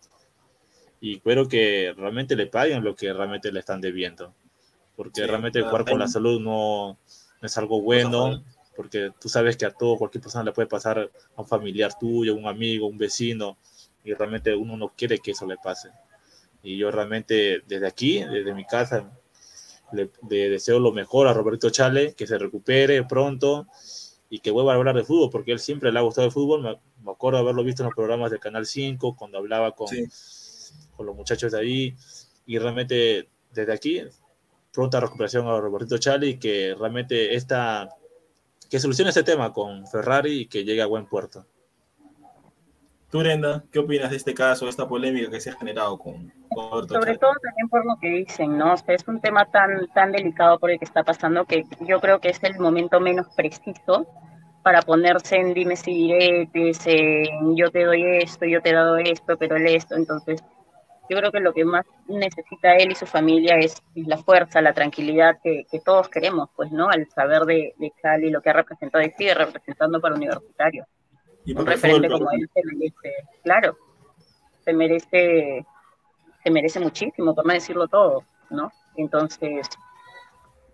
[1.01, 4.34] y espero que realmente le paguen lo que realmente le están debiendo.
[4.96, 6.98] Porque Sí, realmente jugar con la salud no,
[7.40, 8.44] no es algo bueno,
[8.76, 12.34] porque tú sabes que a todo, cualquier persona le puede pasar a un familiar tuyo,
[12.34, 13.57] un amigo, un vecino,
[14.05, 15.88] y realmente uno no quiere que eso le pase.
[16.62, 19.11] Y yo realmente desde aquí, desde mi casa,
[19.92, 23.66] le, le deseo lo mejor a Roberto Chale, que se recupere pronto
[24.28, 26.62] y que vuelva a hablar de fútbol, porque él siempre le ha gustado el fútbol.
[26.62, 30.07] Me, me acuerdo haberlo visto en los programas de Canal 5, cuando hablaba con, Sí.
[31.01, 31.96] Con los muchachos de ahí
[32.44, 34.03] y realmente desde aquí
[34.70, 37.88] pronta recuperación a Roberto Chali que realmente esta
[38.70, 41.46] que solucione este tema con Ferrari y que llegue a buen puerto.
[43.11, 46.30] Tú, Brenda, ¿qué opinas de este caso, de esta polémica que se ha generado con,
[46.51, 47.20] con Roberto Sobre Chávez?
[47.20, 48.74] todo también por lo que dicen, ¿no?
[48.74, 51.98] O sea, es un tema tan, tan delicado por el que está pasando que yo
[51.98, 54.07] creo que es el momento menos preciso
[54.62, 58.98] para ponerse en dimes y diretes, en yo te doy esto, yo te he dado
[58.98, 59.94] esto, pero él esto.
[59.94, 60.44] Entonces,
[61.11, 64.72] yo creo que lo que más necesita él y su familia es la fuerza, la
[64.72, 66.88] tranquilidad que, que todos queremos, pues, ¿no?
[66.88, 70.86] Al saber de, de Cali lo que ha representado y sigue representando para Universitario.
[71.44, 73.76] Y Un fútbol referente como él se merece, claro,
[74.64, 75.66] se merece,
[76.44, 78.70] se merece muchísimo, por no decirlo todo, ¿no?
[78.94, 79.68] Entonces,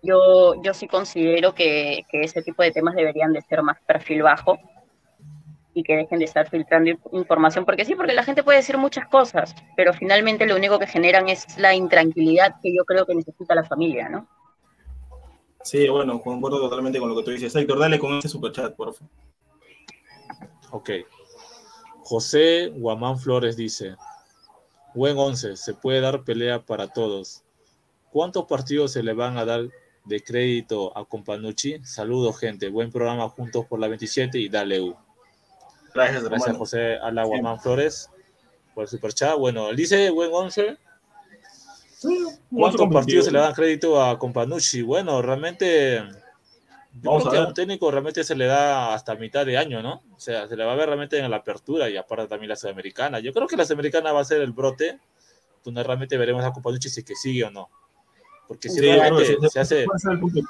[0.03, 4.21] yo, yo sí considero que, que ese tipo de temas deberían de ser más perfil
[4.21, 4.59] bajo
[5.77, 8.77] y que dejen de estar filtrando in- información, porque sí, porque la gente puede decir
[8.79, 13.13] muchas cosas, pero finalmente lo único que generan es la intranquilidad que yo creo que
[13.13, 14.27] necesita la familia, ¿no?
[15.61, 17.55] Sí, bueno, concuerdo totalmente con lo que tú dices.
[17.55, 19.13] Héctor, dale con ese superchat, por favor.
[20.71, 20.89] Ok.
[22.01, 23.95] José Guamán Flores dice,
[24.95, 27.43] buen 11, se puede dar pelea para todos.
[28.09, 29.67] ¿Cuántos partidos se le van a dar
[30.05, 31.83] de crédito a Companucci?
[31.83, 32.69] Saludos, gente.
[32.69, 34.95] Buen programa juntos por la 27 y dale U.
[35.97, 36.59] Gracias, Gracias, hermano.
[36.59, 38.09] José Ala Guamán Flores,
[38.73, 39.37] por el superchat.
[39.37, 40.77] Bueno, él dice buen 11.
[42.51, 44.81] ¿Cuántos partidos se le dan crédito a Companucci?
[44.83, 46.03] Bueno, realmente,
[46.93, 47.47] Vamos creo a que a ver.
[47.49, 50.03] un técnico realmente se le da hasta mitad de año, ¿no?
[50.15, 52.55] O sea, se le va a ver realmente en la apertura y aparte también la
[52.55, 53.19] Sudamericana.
[53.19, 54.99] Yo creo que la Sudamericana va a ser el brote,
[55.63, 57.69] donde realmente veremos a Companucci si es que sigue o no.
[58.47, 59.85] Porque si Sí, realmente sí, se hace, de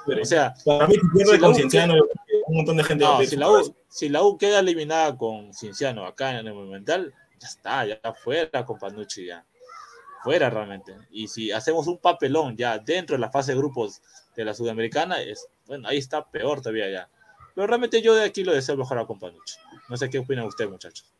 [0.05, 0.21] quiebre.
[0.21, 1.95] o sea, Para mí, si pierde si la con U- Cienciano,
[2.47, 3.49] un montón de gente no, si la.
[3.49, 7.99] U, si la U queda eliminada con Cinciano acá en el Monumental, ya está, ya
[8.13, 9.45] fuera con Panucci ya.
[10.23, 10.95] Fuera realmente.
[11.11, 14.01] Y si hacemos un papelón ya dentro de la fase de grupos
[14.35, 17.09] de la Sudamericana, es, bueno, ahí está peor todavía ya.
[17.53, 19.57] Pero realmente yo de aquí lo deseo mejor a Companucci.
[19.89, 21.11] No sé qué opinan ustedes, muchachos.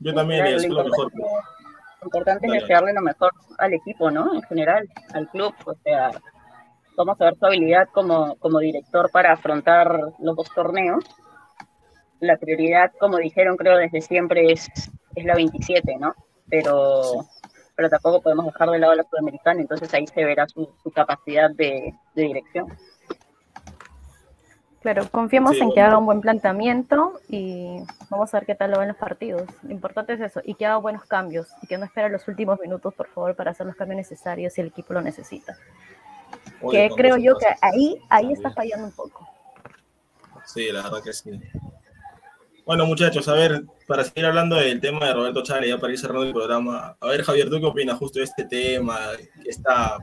[0.00, 1.12] Yo también le deseo lo mejor.
[1.12, 1.56] importante,
[2.00, 4.34] lo importante es desearle lo mejor al equipo, ¿no?
[4.34, 5.54] En general, al club.
[5.66, 6.10] O sea,
[7.04, 11.04] vamos a ver su habilidad como, como director para afrontar los dos torneos.
[12.20, 14.68] La prioridad, como dijeron, creo desde siempre es,
[15.14, 16.14] es la 27, ¿no?
[16.48, 17.26] Pero,
[17.74, 20.90] pero tampoco podemos dejar de lado a la sudamericana, entonces ahí se verá su, su
[20.90, 22.66] capacidad de, de dirección.
[24.80, 28.70] Claro, confiemos Sí, en que haga un buen planteamiento y vamos a ver qué tal
[28.70, 29.46] lo ven los partidos.
[29.62, 32.58] Lo importante es eso, y que haga buenos cambios y que no espere los últimos
[32.60, 35.54] minutos, por favor, para hacer los cambios necesarios si el equipo lo necesita.
[36.62, 39.26] Oye, que creo yo que ahí, ahí está fallando un poco.
[40.46, 41.30] Sí, la verdad que sí.
[42.66, 45.98] Bueno, muchachos, a ver, para seguir hablando del tema de Roberto Chale, ya para ir
[45.98, 48.98] cerrando el programa, a ver, Javier, ¿tú qué opinas justo de este tema,
[49.44, 49.98] esta,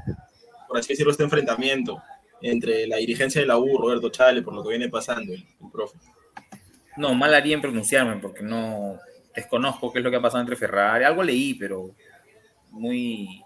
[0.68, 2.01] por así decirlo, este enfrentamiento
[2.41, 5.72] entre la dirigencia de la U, Roberto Chale, por lo que viene pasando, el, el
[5.72, 5.97] profe?
[6.97, 8.97] No, mal haría en pronunciarme porque no
[9.36, 11.05] desconozco qué es lo que ha pasado entre Ferrari.
[11.05, 11.91] Algo leí, pero
[12.72, 13.43] muy,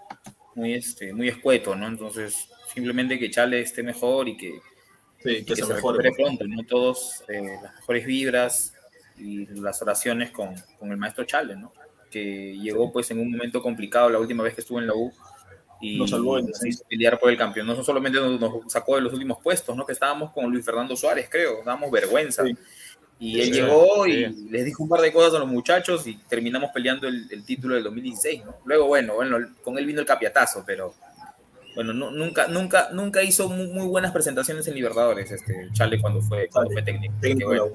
[0.55, 1.87] muy, este, muy escueto, ¿no?
[1.87, 4.59] Entonces, simplemente que Chale esté mejor y que,
[5.23, 6.01] Sí, y que que se se mejore.
[6.03, 6.63] recupere pronto, ¿no?
[6.63, 8.73] Todos eh, las mejores vibras
[9.17, 11.71] y las oraciones con, con el maestro Chale, ¿no?
[12.09, 15.11] Que llegó pues en un momento complicado la última vez que estuvo en la U
[15.79, 16.79] y Nos salvó el nos descenso.
[16.81, 17.65] hizo pelear por el campeón.
[17.67, 19.85] No solamente nos, nos sacó de los últimos puestos, ¿no?
[19.85, 22.43] Que estábamos con Luis Fernando Suárez, creo, dábamos vergüenza.
[22.45, 22.55] Sí.
[23.19, 24.11] Y él Sí, llegó sí.
[24.11, 27.45] y les dijo un par de cosas a los muchachos y terminamos peleando el, el
[27.45, 28.55] título del 2016, ¿no?
[28.65, 30.95] Luego, bueno, bueno, con él vino el capiatazo, pero
[31.75, 36.21] bueno, nu- nunca, nunca, nunca hizo muy, muy buenas presentaciones en Libertadores, este Chale cuando
[36.21, 37.13] fue, cuando fue técnico.
[37.21, 37.65] Técnico bueno.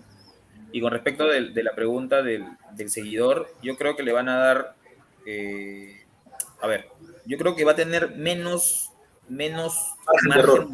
[0.72, 4.36] Y con respecto de, la pregunta del, del seguidor, yo creo que le van a
[4.36, 4.74] dar,
[5.24, 6.05] eh,
[6.61, 6.88] a ver,
[7.24, 8.90] yo creo que va a tener menos,
[9.28, 10.68] menos Margen de error.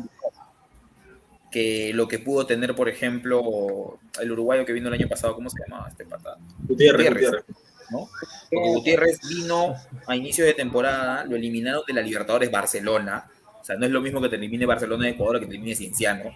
[1.52, 5.50] que lo que pudo tener, por ejemplo, el uruguayo que vino el año pasado, ¿cómo
[5.50, 6.36] se llamaba este pata?
[6.66, 7.30] Gutiérrez, Gutiérrez.
[7.30, 7.61] Gutiérrez.
[7.92, 8.08] ¿No?
[8.50, 9.74] Porque Gutiérrez vino
[10.06, 13.30] a inicios de temporada, lo eliminaron de la Libertadores Barcelona.
[13.60, 15.76] O sea, no es lo mismo que te elimine Barcelona de Ecuador que te elimine
[15.76, 16.34] Cienciano.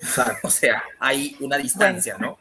[0.42, 2.38] O sea, hay una distancia, ¿no?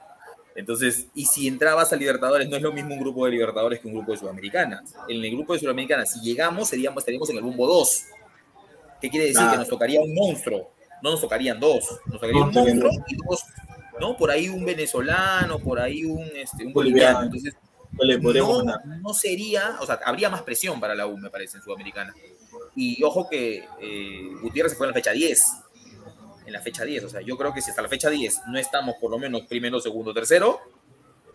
[0.55, 3.87] Entonces, y si entrabas a Libertadores, no es lo mismo un grupo de Libertadores que
[3.87, 4.95] un grupo de Sudamericanas.
[5.09, 8.03] En el grupo de Sudamericanas, si llegamos, seríamos, estaríamos en el rumbo 2.
[9.01, 9.39] ¿Qué quiere decir?
[9.39, 9.51] Claro.
[9.51, 10.71] Que nos tocaría un monstruo.
[11.03, 11.99] No nos tocarían dos.
[12.05, 13.43] Nos tocaría No, un monstruo y dos,
[13.99, 14.15] ¿no?
[14.17, 17.19] Por ahí un venezolano, por ahí un, este, un boliviano.
[17.19, 17.23] Boliviano.
[17.23, 17.55] Entonces,
[17.99, 18.85] Le no, ganar.
[18.85, 22.13] no sería, o sea, habría más presión para la U, me parece, en Sudamericana.
[22.75, 25.43] Y ojo que eh, Gutiérrez se fue en la fecha 10.
[26.45, 28.59] En la fecha 10, o sea, yo creo que si hasta la fecha 10 no
[28.59, 30.59] estamos por lo menos primero, segundo, tercero,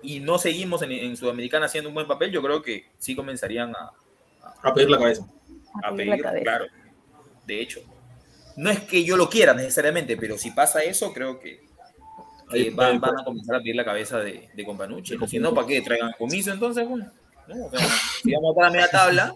[0.02, 3.74] y no seguimos en, en Sudamericana haciendo un buen papel, yo creo que sí comenzarían
[3.74, 3.90] a,
[4.62, 5.26] A pedir la cabeza.
[5.82, 6.42] A pedir la pedir, cabeza.
[6.44, 6.66] claro.
[7.46, 7.80] De hecho.
[8.56, 11.64] No es que yo lo quiera necesariamente, pero si pasa eso, creo que,
[12.50, 15.16] Ahí- van, a comenzar a pedir la cabeza de, de Companucci.
[15.16, 15.26] ¿no?
[15.26, 15.80] Si no, ¿para qué?
[15.80, 17.10] Traigan comiso entonces, bueno.
[17.48, 17.66] ¿no?
[17.66, 17.86] O sea,
[18.22, 19.34] si vamos a estar a media tabla,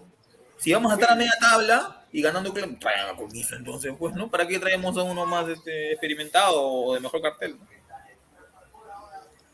[0.56, 4.30] si vamos a estar a media tabla y ganando, traigan a comiso entonces, pues, ¿no?
[4.30, 7.56] ¿Para qué traemos a uno más este, experimentado o de mejor cartel?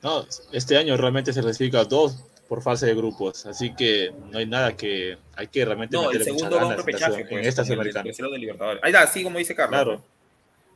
[0.03, 4.47] No, este año realmente se clasifica dos por fase de grupos, así que no hay
[4.47, 7.47] nada que hay que realmente No, el segundo va a un ganas en, repechaje, pues,
[7.47, 8.05] esta sudamericana.
[8.05, 8.83] tercero de Libertadores.
[8.83, 9.83] Ahí está, sí, como dice Carlos.
[9.83, 10.03] Claro.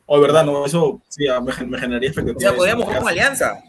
[0.07, 2.41] O verdad, no, eso sí, ah, me, me generaría O expectativas.
[2.41, 3.63] sea, podríamos jugar con Alianza.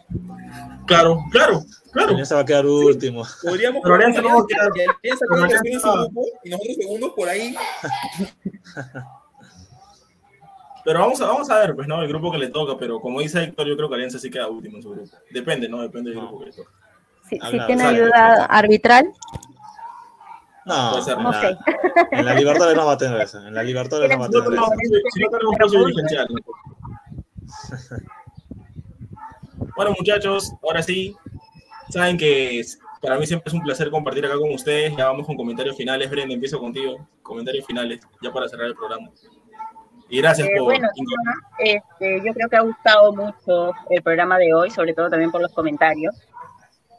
[0.85, 2.11] Claro, claro, claro.
[2.11, 3.23] Alianza va a quedar último.
[3.43, 5.91] Podríamos Pero jugar con Alianza no va a Alianza, quedar- que Alianza tercero en su
[5.91, 7.55] grupo y nosotros segundos por ahí.
[10.85, 12.01] Pero vamos a, vamos a ver, pues, ¿no?
[12.01, 14.47] El grupo que le toca, pero como dice Héctor, yo creo que Alianza sí queda
[14.47, 15.17] último en su grupo.
[15.31, 15.81] Depende, ¿no?
[15.81, 16.71] Depende del grupo que le toca.
[17.29, 19.11] Si, tiene sale, ayuda arbitral,
[20.67, 21.57] No, Puede ser, en no la, sé.
[22.11, 23.45] en la Libertadores no va a tener eso.
[23.47, 24.63] En la Libertadores no va a tener eso.
[25.13, 25.29] si no.
[29.75, 31.15] Bueno, muchachos, ahora sí,
[31.89, 32.63] saben que
[33.01, 34.95] para mí siempre es un placer compartir acá con ustedes.
[34.97, 36.09] Ya vamos con comentarios finales.
[36.09, 37.07] Brenda, empiezo contigo.
[37.21, 39.09] Comentarios finales, ya para cerrar el programa.
[40.09, 40.65] Y gracias Eh, por.
[40.65, 40.87] bueno,
[41.59, 45.41] este, yo creo que ha gustado mucho el programa de hoy, sobre todo también por
[45.41, 46.15] los comentarios.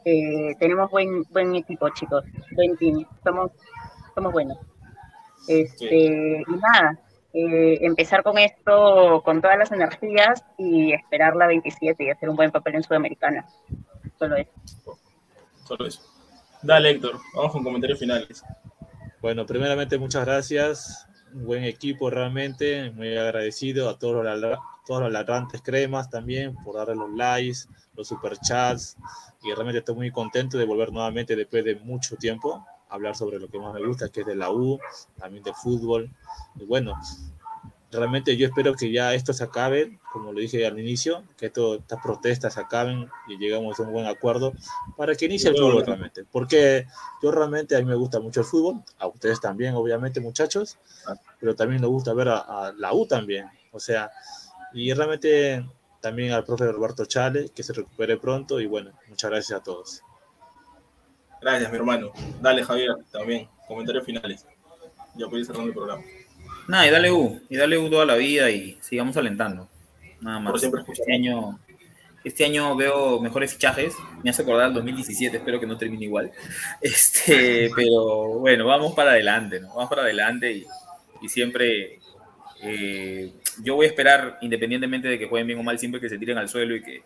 [0.05, 2.23] Eh, tenemos buen buen equipo, chicos,
[2.55, 3.51] buen team, somos,
[4.15, 4.57] somos buenos.
[5.47, 6.99] Este, Y nada,
[7.33, 12.35] eh, empezar con esto con todas las energías y esperar la 27 y hacer un
[12.35, 13.45] buen papel en Sudamericana.
[14.17, 14.51] Solo eso.
[15.65, 16.01] Solo eso.
[16.61, 18.43] Dale, Héctor, vamos con comentarios finales.
[19.21, 21.08] Bueno, primeramente muchas gracias.
[21.33, 22.91] Un buen equipo realmente.
[22.91, 27.59] Muy agradecido a todos los, todos los ladrantes cremas también por darle los likes,
[27.95, 28.97] los superchats.
[29.43, 33.39] Y realmente estoy muy contento de volver nuevamente después de mucho tiempo a hablar sobre
[33.39, 34.79] lo que más me gusta, que es de la U,
[35.17, 36.09] también de fútbol.
[36.55, 36.93] Y bueno,
[37.91, 41.75] realmente yo espero que ya esto se acabe, como lo dije al inicio, que esto,
[41.75, 44.53] estas protestas se acaben y lleguemos a un buen acuerdo
[44.97, 46.25] para que inicie el fútbol realmente.
[46.31, 46.85] Porque
[47.21, 50.77] yo realmente, a mí me gusta mucho el fútbol, a ustedes también, obviamente, muchachos,
[51.39, 53.47] pero también nos gusta ver a, a la U también.
[53.71, 54.11] O sea,
[54.73, 55.65] y realmente
[55.99, 60.01] también al profe Roberto Chale, que se recupere pronto y bueno, muchas gracias a todos.
[61.41, 62.11] Gracias, mi hermano.
[62.41, 63.47] Dale, Javier, también.
[63.67, 64.45] Comentarios finales.
[65.15, 66.03] Ya puedes ir cerrando el programa.
[66.69, 69.67] Nada, y dale U, y dale U toda la vida y sigamos alentando.
[70.21, 70.59] Nada más.
[70.59, 70.81] Siempre.
[70.87, 71.59] Este año,
[72.23, 73.95] este año veo mejores fichajes.
[74.23, 76.31] Me hace acordar el 2017, espero que no termine igual.
[76.81, 79.69] Este, pero bueno, vamos para adelante, ¿no?
[79.69, 80.65] Vamos para adelante y,
[81.21, 81.99] y siempre
[82.61, 86.17] eh, yo voy a esperar, independientemente de que jueguen bien o mal, siempre que se
[86.17, 87.03] tiren al suelo y que,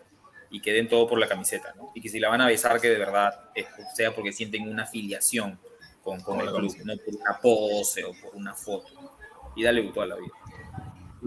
[0.50, 1.90] y que den todo por la camiseta, ¿no?
[1.94, 4.82] Y que si la van a besar, que de verdad es- sea porque sienten una
[4.84, 5.58] afiliación
[6.02, 9.13] con, con el club, no por una pose o por una foto.
[9.54, 10.32] Y dale U toda la vida.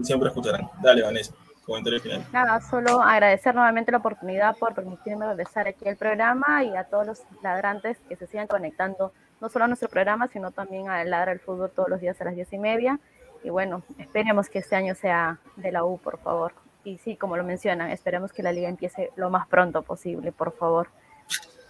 [0.02, 0.68] Siempre escucharán.
[0.82, 1.34] Dale, Vanessa.
[1.64, 2.32] Comentarios finales.
[2.32, 7.06] Nada, solo agradecer nuevamente la oportunidad por permitirme regresar aquí al programa y a todos
[7.06, 11.32] los ladrantes que se sigan conectando, no solo a nuestro programa, sino también a Ladra
[11.32, 12.98] el Fútbol todos los días a las diez y media.
[13.44, 16.54] Y bueno, esperemos que este año sea de la U, por favor.
[16.84, 20.52] Y sí, como lo mencionan, esperemos que la liga empiece lo más pronto posible, por
[20.56, 20.88] favor.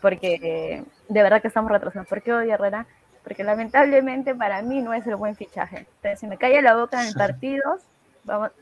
[0.01, 2.09] Porque eh, de verdad que estamos retrasando.
[2.09, 2.87] ¿Por qué odio a Herrera?
[3.29, 5.87] Porque lamentablemente para mí no es el buen fichaje.
[5.97, 7.83] Entonces, si me calla la boca en partidos,
[8.25, 8.53] vamos,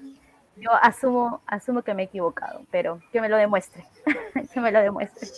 [0.57, 3.85] yo asumo, asumo que me he equivocado, pero que me lo demuestre,
[4.53, 5.29] que me lo demuestre.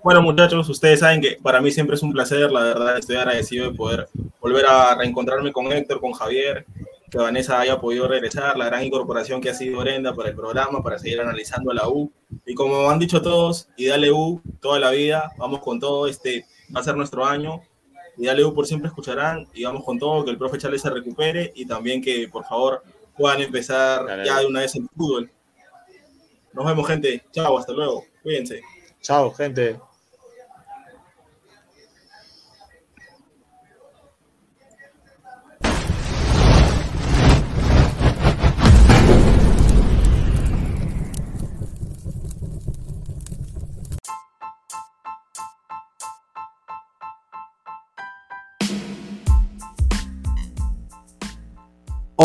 [0.00, 3.68] Bueno, muchachos, ustedes saben que para mí siempre es un placer, la verdad, estoy agradecido
[3.68, 4.08] de poder
[4.40, 6.64] volver a reencontrarme con Héctor, con Javier,
[7.10, 10.84] que Vanessa haya podido regresar, la gran incorporación que ha sido Brenda para el programa,
[10.84, 12.12] para seguir analizando a la U.
[12.46, 16.46] Y como han dicho todos, y dale U toda la vida, vamos con todo, este
[16.74, 17.60] va a ser nuestro año.
[18.16, 20.90] Y dale U por siempre escucharán, y vamos con todo, que el profe Chávez se
[20.90, 22.82] recupere y también que por favor
[23.16, 25.30] puedan empezar Dale, ya de una vez el fútbol.
[26.52, 27.24] Nos vemos, gente.
[27.32, 28.04] Chao, hasta luego.
[28.22, 28.60] Cuídense.
[29.00, 29.78] Chao, gente.